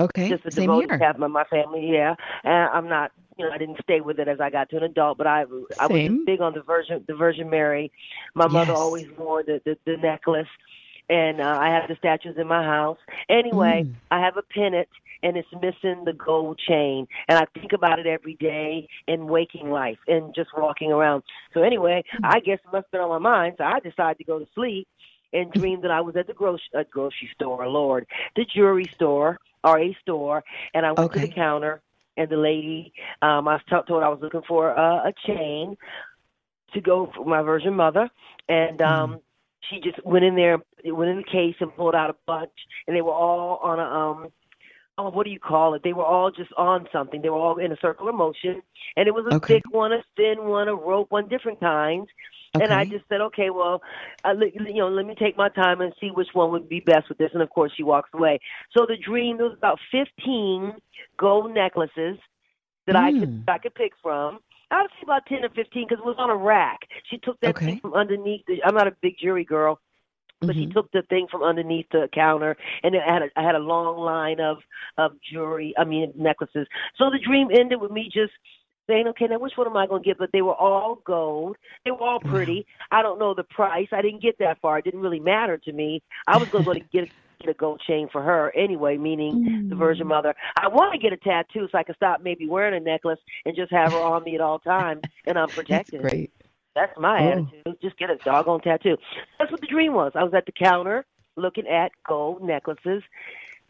[0.00, 0.98] Okay, just a same devoted here.
[0.98, 1.30] Catholic.
[1.30, 2.14] My family, yeah.
[2.44, 4.84] And I'm not, you know, I didn't stay with it as I got to an
[4.84, 6.16] adult, but I I was Same.
[6.18, 7.90] just big on the Virgin the Virgin Mary.
[8.34, 10.46] My mother always wore the the, the necklace,
[11.08, 12.98] and uh, I have the statues in my house.
[13.28, 13.94] Anyway, Mm.
[14.10, 14.88] I have a pennant.
[15.20, 19.68] And it's missing the gold chain, and I think about it every day in waking
[19.68, 21.24] life and just walking around.
[21.52, 22.24] So anyway, Hmm.
[22.24, 23.56] I guess it must have been on my mind.
[23.58, 24.86] So I decided to go to sleep
[25.32, 28.06] and dreamed that I was at the grocery uh, grocery store, Lord,
[28.36, 30.42] the jewelry store or a store,
[30.74, 31.80] and I went to the counter,
[32.16, 35.76] and the lady, um, I was t- told I was looking for uh, a chain
[36.72, 38.08] to go for my Virgin Mother,
[38.48, 39.20] and um,
[39.68, 42.50] she just went in there, went in the case and pulled out a bunch,
[42.86, 44.32] and they were all on a um.
[45.00, 45.84] Oh, what do you call it?
[45.84, 47.22] They were all just on something.
[47.22, 48.60] They were all in a circular motion,
[48.96, 49.54] and it was a Okay.
[49.54, 52.08] thick one, a thin one, a rope one, different kinds.
[52.54, 53.82] And I just said, okay, well,
[54.24, 57.08] uh, you know, let me take my time and see which one would be best
[57.08, 57.30] with this.
[57.32, 58.40] And of course, she walks away.
[58.76, 60.72] So the dream there was about fifteen
[61.18, 62.18] gold necklaces
[62.86, 63.44] that I could Mm.
[63.46, 64.40] I could pick from.
[64.70, 66.80] I would say about ten or fifteen because it was on a rack.
[67.10, 67.66] She took that Okay.
[67.66, 68.44] thing from underneath.
[68.46, 69.80] The, I'm not a big jury girl,
[70.46, 70.72] but she Mhm.
[70.72, 73.98] took the thing from underneath the counter, and it had a, I had a long
[73.98, 74.58] line of
[74.96, 75.74] of jewelry.
[75.78, 76.66] I mean necklaces.
[76.96, 78.32] So the dream ended with me just
[78.88, 80.18] saying, okay, now which one am I going to get?
[80.18, 81.56] But they were all gold.
[81.84, 82.66] They were all pretty.
[82.90, 83.88] I don't know the price.
[83.92, 84.78] I didn't get that far.
[84.78, 86.02] It didn't really matter to me.
[86.26, 87.08] I was going to go to get
[87.40, 90.08] get a gold chain for her anyway, meaning the Virgin Mm.
[90.08, 90.34] Mother.
[90.60, 93.54] I want to get a tattoo so I can stop maybe wearing a necklace and
[93.54, 96.00] just have her on me at all times, and I'm That's protected.
[96.00, 96.32] great.
[96.74, 97.30] That's my Oh.
[97.30, 97.80] attitude.
[97.80, 98.96] Just get a doggone tattoo.
[99.38, 100.10] That's what the dream was.
[100.16, 103.04] I was at the counter looking at gold necklaces.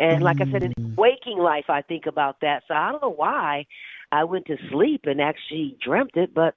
[0.00, 0.96] And like I said, in Mm.
[0.96, 2.62] waking life, I think about that.
[2.68, 3.66] So I don't know why
[4.12, 6.54] I went to sleep and actually dreamt it, but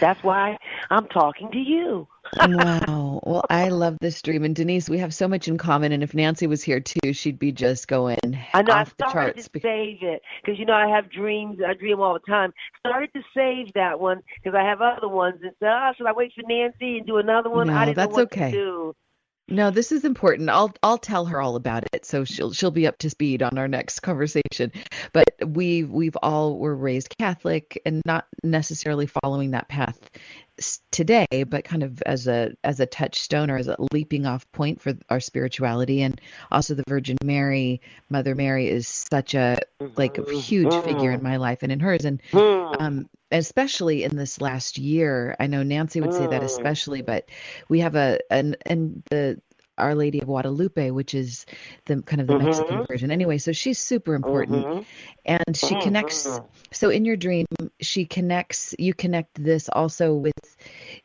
[0.00, 0.58] That's why
[0.90, 2.06] I'm talking to you.
[2.38, 3.20] wow.
[3.22, 4.44] Well, I love this dream.
[4.44, 5.92] And Denise, we have so much in common.
[5.92, 8.18] And if Nancy was here too, she'd be just going
[8.54, 8.72] I know.
[8.72, 9.48] off I the started charts.
[9.48, 11.58] to save it because you know I have dreams.
[11.66, 12.52] I dream all the time.
[12.80, 15.40] Started to save that one because I have other ones.
[15.42, 17.68] And so, oh, should I wait for Nancy and do another one?
[17.68, 18.50] No, I didn't that's know what okay.
[18.50, 18.96] to do.
[19.46, 20.48] No, this is important.
[20.48, 23.58] I'll I'll tell her all about it, so she'll she'll be up to speed on
[23.58, 24.72] our next conversation.
[25.12, 29.98] But we we've all were raised Catholic and not necessarily following that path
[30.90, 34.80] today, but kind of as a as a touchstone or as a leaping off point
[34.80, 36.02] for our spirituality.
[36.02, 37.80] And also the Virgin Mary,
[38.10, 39.58] Mother Mary, is such a
[39.96, 40.38] like a mm-hmm.
[40.38, 41.14] huge figure mm-hmm.
[41.14, 42.04] in my life and in hers.
[42.04, 42.82] And mm-hmm.
[42.82, 46.46] um, especially in this last year, I know Nancy would say that mm.
[46.46, 47.28] especially, but
[47.68, 49.40] we have a an and the
[49.78, 51.46] Our Lady of Guadalupe, which is
[51.86, 52.92] the kind of the Mexican mm-hmm.
[52.92, 53.10] version.
[53.10, 54.82] Anyway, so she's super important, mm-hmm.
[55.24, 55.80] and she mm-hmm.
[55.80, 56.40] connects.
[56.72, 57.46] So in your dream,
[57.80, 58.74] she connects.
[58.78, 60.56] You connect this also with.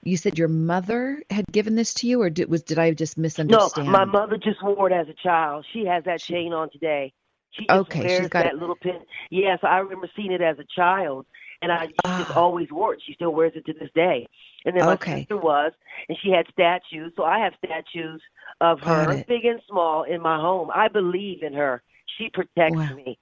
[0.03, 3.17] You said your mother had given this to you, or did was did I just
[3.17, 3.87] misunderstand?
[3.87, 5.65] No, my mother just wore it as a child.
[5.73, 7.13] She has that chain on today.
[7.51, 8.59] She Okay, she's got that it.
[8.59, 8.99] little pin.
[9.31, 11.25] Yes, I remember seeing it as a child,
[11.61, 12.39] and I she just Ah.
[12.39, 13.01] always wore it.
[13.05, 14.27] She still wears it to this day.
[14.65, 15.19] And then my Okay.
[15.21, 15.71] sister was,
[16.07, 17.13] and she had statues.
[17.15, 18.21] So I have statues
[18.61, 19.27] of Got her, it.
[19.27, 20.69] big and small, in my home.
[20.73, 21.81] I believe in her.
[22.17, 22.93] She protects Wow.
[22.95, 23.17] me.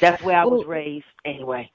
[0.00, 1.70] That's where I was Well- raised, anyway.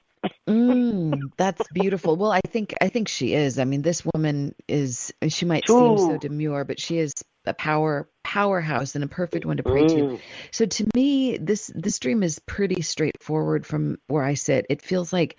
[0.48, 2.16] Mm, that's beautiful.
[2.16, 3.60] Well, I think I think she is.
[3.60, 5.14] I mean, this woman is.
[5.28, 7.14] She might seem so demure, but she is
[7.46, 9.96] a power powerhouse and a perfect one to pray to.
[9.96, 10.20] Mm.
[10.52, 14.66] So to me, this this dream is pretty straightforward from where I sit.
[14.70, 15.38] It feels like,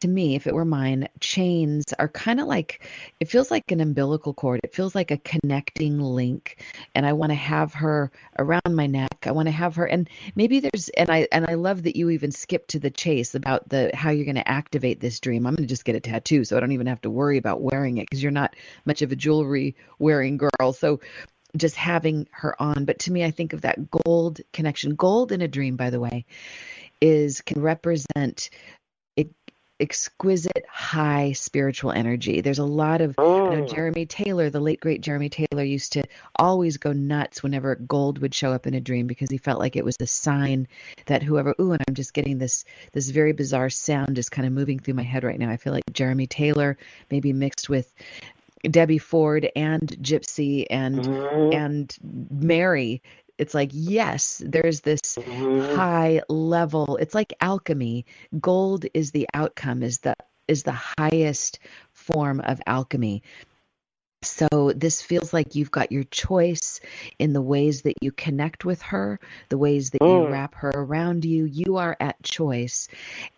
[0.00, 2.84] to me, if it were mine, chains are kind of like.
[3.20, 4.58] It feels like an umbilical cord.
[4.64, 6.60] It feels like a connecting link,
[6.96, 9.26] and I want to have her around my neck.
[9.26, 12.10] I want to have her, and maybe there's, and I and I love that you
[12.10, 15.46] even skip to the chase about the how you're going to activate this dream.
[15.46, 17.60] I'm going to just get a tattoo, so I don't even have to worry about
[17.60, 20.72] wearing it because you're not much of a jewelry wearing girl.
[20.72, 20.98] So
[21.56, 22.84] just having her on.
[22.84, 24.94] But to me, I think of that gold connection.
[24.94, 26.24] Gold in a dream, by the way,
[27.00, 28.50] is can represent
[29.80, 32.40] exquisite high spiritual energy.
[32.40, 33.74] There's a lot of you know mm.
[33.74, 36.04] Jeremy Taylor, the late great Jeremy Taylor used to
[36.38, 39.74] always go nuts whenever gold would show up in a dream because he felt like
[39.74, 40.68] it was a sign
[41.06, 44.52] that whoever ooh and I'm just getting this this very bizarre sound just kind of
[44.52, 45.50] moving through my head right now.
[45.50, 46.78] I feel like Jeremy Taylor
[47.10, 47.92] maybe mixed with
[48.70, 51.08] Debbie Ford and Gypsy and
[51.50, 51.94] and
[52.30, 53.02] Mary.
[53.38, 55.00] It's like yes, there's this
[55.56, 56.96] high level.
[56.98, 58.06] It's like alchemy.
[58.40, 59.82] Gold is the outcome.
[59.82, 60.14] Is the
[60.48, 61.58] is the highest
[61.92, 63.22] form of alchemy.
[64.22, 66.80] So this feels like you've got your choice
[67.18, 70.30] in the ways that you connect with her, the ways that you Mm.
[70.30, 71.44] wrap her around you.
[71.44, 72.88] You are at choice,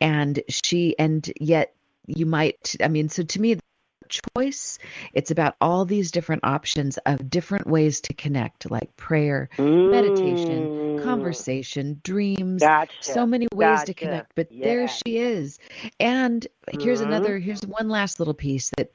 [0.01, 1.75] and she and yet
[2.07, 2.77] you might.
[2.81, 3.59] I mean, so to me,
[4.07, 4.79] choice
[5.13, 9.49] it's about all these different options of different ways to connect like prayer
[9.85, 10.97] meditation Mm.
[10.97, 13.13] conversation dreams Gotcha.
[13.13, 15.59] so many ways to connect but there she is
[16.01, 16.47] and
[16.81, 17.07] here's Mhm.
[17.07, 18.91] another here's one last little piece that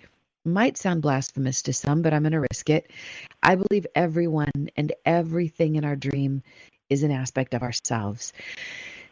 [0.45, 2.91] might sound blasphemous to some but i'm going to risk it
[3.43, 6.41] i believe everyone and everything in our dream
[6.89, 8.33] is an aspect of ourselves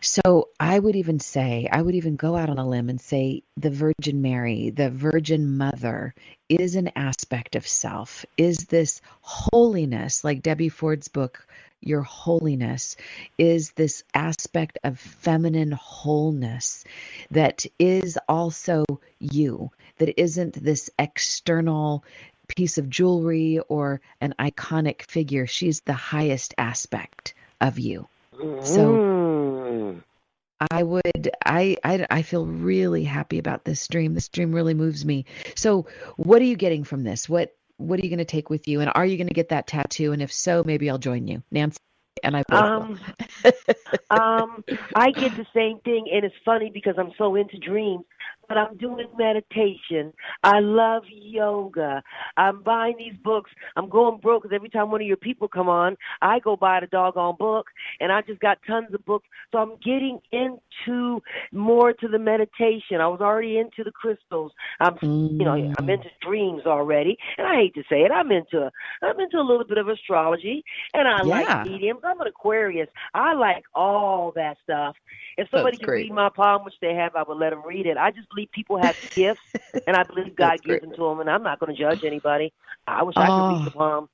[0.01, 3.43] so I would even say, I would even go out on a limb and say
[3.57, 6.13] the Virgin Mary, the Virgin Mother,
[6.47, 8.25] is an aspect of self.
[8.37, 11.45] Is this holiness, like Debbie Ford's book,
[11.81, 12.95] Your Holiness,
[13.37, 16.83] is this aspect of feminine wholeness
[17.31, 18.85] that is also
[19.19, 22.03] you, that isn't this external
[22.47, 25.45] piece of jewelry or an iconic figure.
[25.45, 28.07] She's the highest aspect of you.
[28.61, 29.18] So Mm.
[30.71, 34.13] I would I, I I feel really happy about this dream.
[34.13, 35.25] This dream really moves me.
[35.55, 35.87] So
[36.17, 37.29] what are you getting from this?
[37.29, 39.49] What what are you going to take with you and are you going to get
[39.49, 41.43] that tattoo and if so maybe I'll join you.
[41.51, 41.79] Nancy
[42.23, 42.43] and I.
[42.51, 42.99] Um,
[44.09, 44.63] um,
[44.95, 48.03] I get the same thing, and it's funny because I'm so into dreams.
[48.47, 50.11] But I'm doing meditation.
[50.43, 52.01] I love yoga.
[52.37, 53.51] I'm buying these books.
[53.75, 56.79] I'm going broke because every time one of your people come on, I go buy
[56.79, 57.67] the doggone book,
[57.99, 59.27] and I just got tons of books.
[59.51, 61.21] So I'm getting into
[61.51, 63.01] more to the meditation.
[63.01, 64.51] I was already into the crystals.
[64.79, 65.93] I'm, you know, I'm Mm.
[65.93, 68.71] into dreams already, and I hate to say it, I'm into,
[69.01, 70.63] I'm into a little bit of astrology,
[70.93, 71.63] and I Yeah.
[71.63, 72.01] like mediums.
[72.03, 72.89] I'm an Aquarius.
[73.13, 74.95] I like all that stuff.
[75.37, 76.03] If somebody That's can great.
[76.05, 77.97] read my palm, which they have, I would let them read it.
[77.97, 79.41] I just believe people have gifts,
[79.87, 82.53] and I believe God gives them to them, and I'm not going to judge anybody.
[82.87, 84.09] I wish I could be the palm.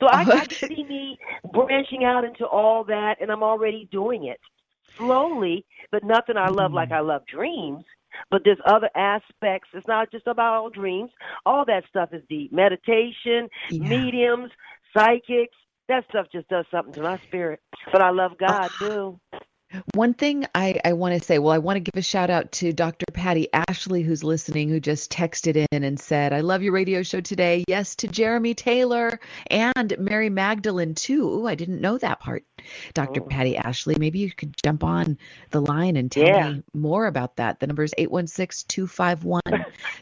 [0.00, 1.18] So I, I can see me
[1.52, 4.40] branching out into all that, and I'm already doing it
[4.98, 6.74] slowly, but nothing I love Mm.
[6.74, 7.84] like I love dreams.
[8.30, 9.70] but there's other aspects.
[9.74, 11.10] It's not just about all dreams.
[11.46, 12.52] All that stuff is deep.
[12.52, 13.88] Meditation, yeah.
[13.88, 14.50] mediums,
[14.96, 15.56] psychics.
[15.88, 17.60] That stuff just does something to my spirit.
[17.92, 19.20] But I love God too.
[19.94, 22.52] One thing I, I want to say, well, I want to give a shout out
[22.52, 23.06] to Dr.
[23.12, 27.20] Patty Ashley, who's listening, who just texted in and said, I love your radio show
[27.20, 27.64] today.
[27.68, 31.28] Yes, to Jeremy Taylor and Mary Magdalene, too.
[31.28, 32.44] Ooh, I didn't know that part.
[32.94, 33.22] Dr.
[33.22, 33.26] Oh.
[33.26, 35.18] Patty Ashley, maybe you could jump on
[35.50, 36.50] the line and tell yeah.
[36.50, 37.60] me more about that.
[37.60, 39.42] The number is 816 251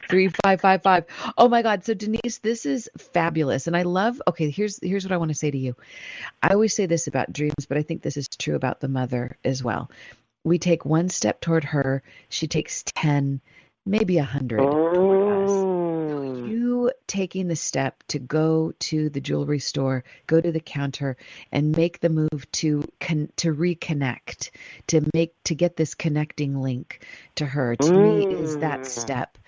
[0.08, 1.04] 3555.
[1.38, 1.84] Oh my God.
[1.84, 3.66] So, Denise, this is fabulous.
[3.66, 5.76] And I love, okay, here's, here's what I want to say to you.
[6.42, 9.36] I always say this about dreams, but I think this is true about the mother
[9.44, 9.90] as well.
[10.44, 13.40] We take one step toward her, she takes 10,
[13.86, 15.83] maybe a 100 oh.
[17.06, 21.16] Taking the step to go to the jewelry store, go to the counter,
[21.52, 24.50] and make the move to con- to reconnect,
[24.88, 27.04] to make to get this connecting link
[27.36, 27.76] to her.
[27.76, 28.28] To mm.
[28.28, 28.86] me, is that mm.
[28.86, 29.38] step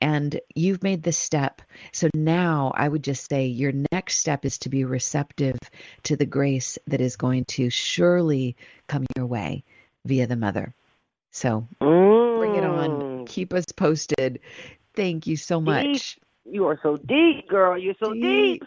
[0.00, 1.62] and you've made the step.
[1.92, 5.58] So now I would just say your next step is to be receptive
[6.04, 8.56] to the grace that is going to surely
[8.86, 9.64] come your way
[10.04, 10.74] via the mother.
[11.32, 12.38] So mm.
[12.38, 12.90] bring it on.
[12.90, 13.26] Mm.
[13.26, 14.40] Keep us posted.
[14.94, 16.18] Thank you so much.
[16.44, 17.78] You are so deep, girl.
[17.78, 18.60] You're so deep.
[18.60, 18.64] deep.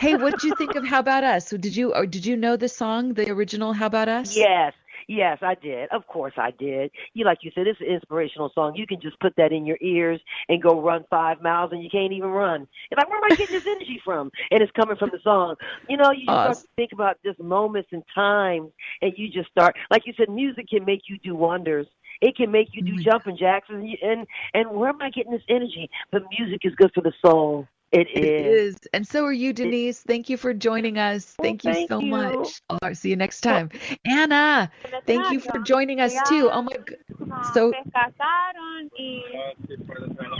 [0.00, 1.50] hey, what did you think of How About Us?
[1.50, 4.36] Did you or did you know the song, the original How About Us?
[4.36, 4.72] Yes.
[5.08, 5.88] Yes, I did.
[5.90, 6.92] Of course I did.
[7.14, 8.74] You like you said, it's an inspirational song.
[8.76, 11.90] You can just put that in your ears and go run five miles and you
[11.90, 12.68] can't even run.
[12.90, 14.30] You're like, where am I getting this energy from?
[14.52, 15.56] And it's coming from the song.
[15.88, 16.54] You know, you awesome.
[16.54, 18.70] start to think about just moments and times
[19.02, 21.88] and you just start like you said, music can make you do wonders.
[22.20, 23.02] It can make you do mm-hmm.
[23.02, 25.90] jumping jacks and and and where am I getting this energy?
[26.10, 27.66] But music is good for the soul.
[27.92, 28.24] It is.
[28.24, 28.76] It is.
[28.92, 30.00] And so are you, Denise.
[30.00, 31.34] Thank you for joining us.
[31.38, 32.06] Well, thank you thank so you.
[32.06, 32.62] much.
[32.70, 33.70] I'll see you next time.
[34.04, 34.70] Anna,
[35.06, 36.48] thank you for joining us too.
[36.52, 37.46] Oh my god.
[37.52, 37.72] So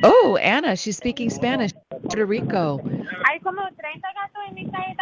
[0.05, 1.73] Oh, Anna, she's speaking Spanish.
[2.11, 2.81] Puerto Rico.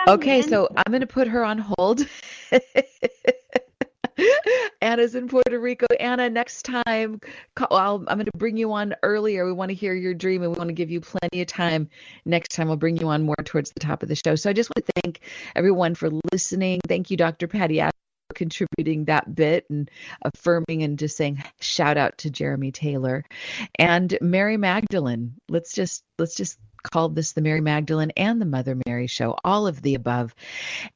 [0.09, 2.07] Okay, so I'm going to put her on hold.
[4.81, 5.87] Anna's in Puerto Rico.
[5.99, 7.21] Anna, next time,
[7.57, 9.45] i am going to bring you on earlier.
[9.47, 11.89] We want to hear your dream and we want to give you plenty of time.
[12.25, 14.35] Next time, we'll bring you on more towards the top of the show.
[14.35, 15.21] So I just want to thank
[15.55, 16.81] everyone for listening.
[16.87, 17.49] Thank you, Dr.
[17.49, 17.91] Patty, for
[18.35, 19.91] contributing that bit and
[20.23, 23.25] affirming and just saying shout out to Jeremy Taylor
[23.79, 25.35] and Mary Magdalene.
[25.49, 29.66] Let's just let's just call this the Mary Magdalene and the Mother Mary show, all
[29.66, 30.35] of the above.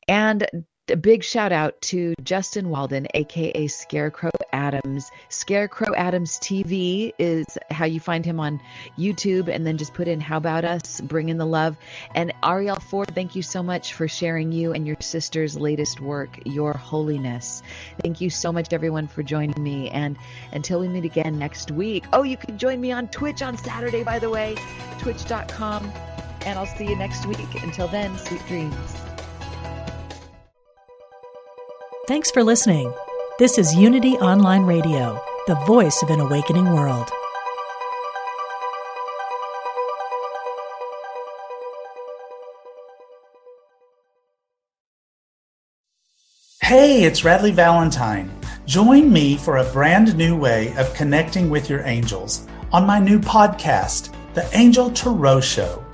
[0.09, 0.47] And
[0.91, 5.11] a big shout out to Justin Walden, aka Scarecrow Adams.
[5.28, 8.61] Scarecrow Adams TV is how you find him on
[8.99, 11.76] YouTube, and then just put in How About Us, Bring in the Love.
[12.14, 16.39] And Arielle Ford, thank you so much for sharing you and your sister's latest work,
[16.45, 17.62] Your Holiness.
[18.03, 19.89] Thank you so much, everyone, for joining me.
[19.91, 20.16] And
[20.53, 24.03] until we meet again next week, oh, you can join me on Twitch on Saturday,
[24.03, 24.57] by the way,
[24.99, 25.93] twitch.com.
[26.45, 27.62] And I'll see you next week.
[27.62, 29.12] Until then, sweet dreams.
[32.09, 32.93] Thanks for listening.
[33.39, 37.09] This is Unity Online Radio, the voice of an awakening world.
[46.61, 48.37] Hey, it's Radleigh Valentine.
[48.67, 53.21] Join me for a brand new way of connecting with your angels on my new
[53.21, 55.82] podcast, The Angel Tarot Show.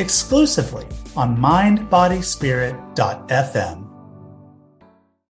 [0.00, 0.86] exclusively
[1.16, 3.79] on mindbodyspirit.fm.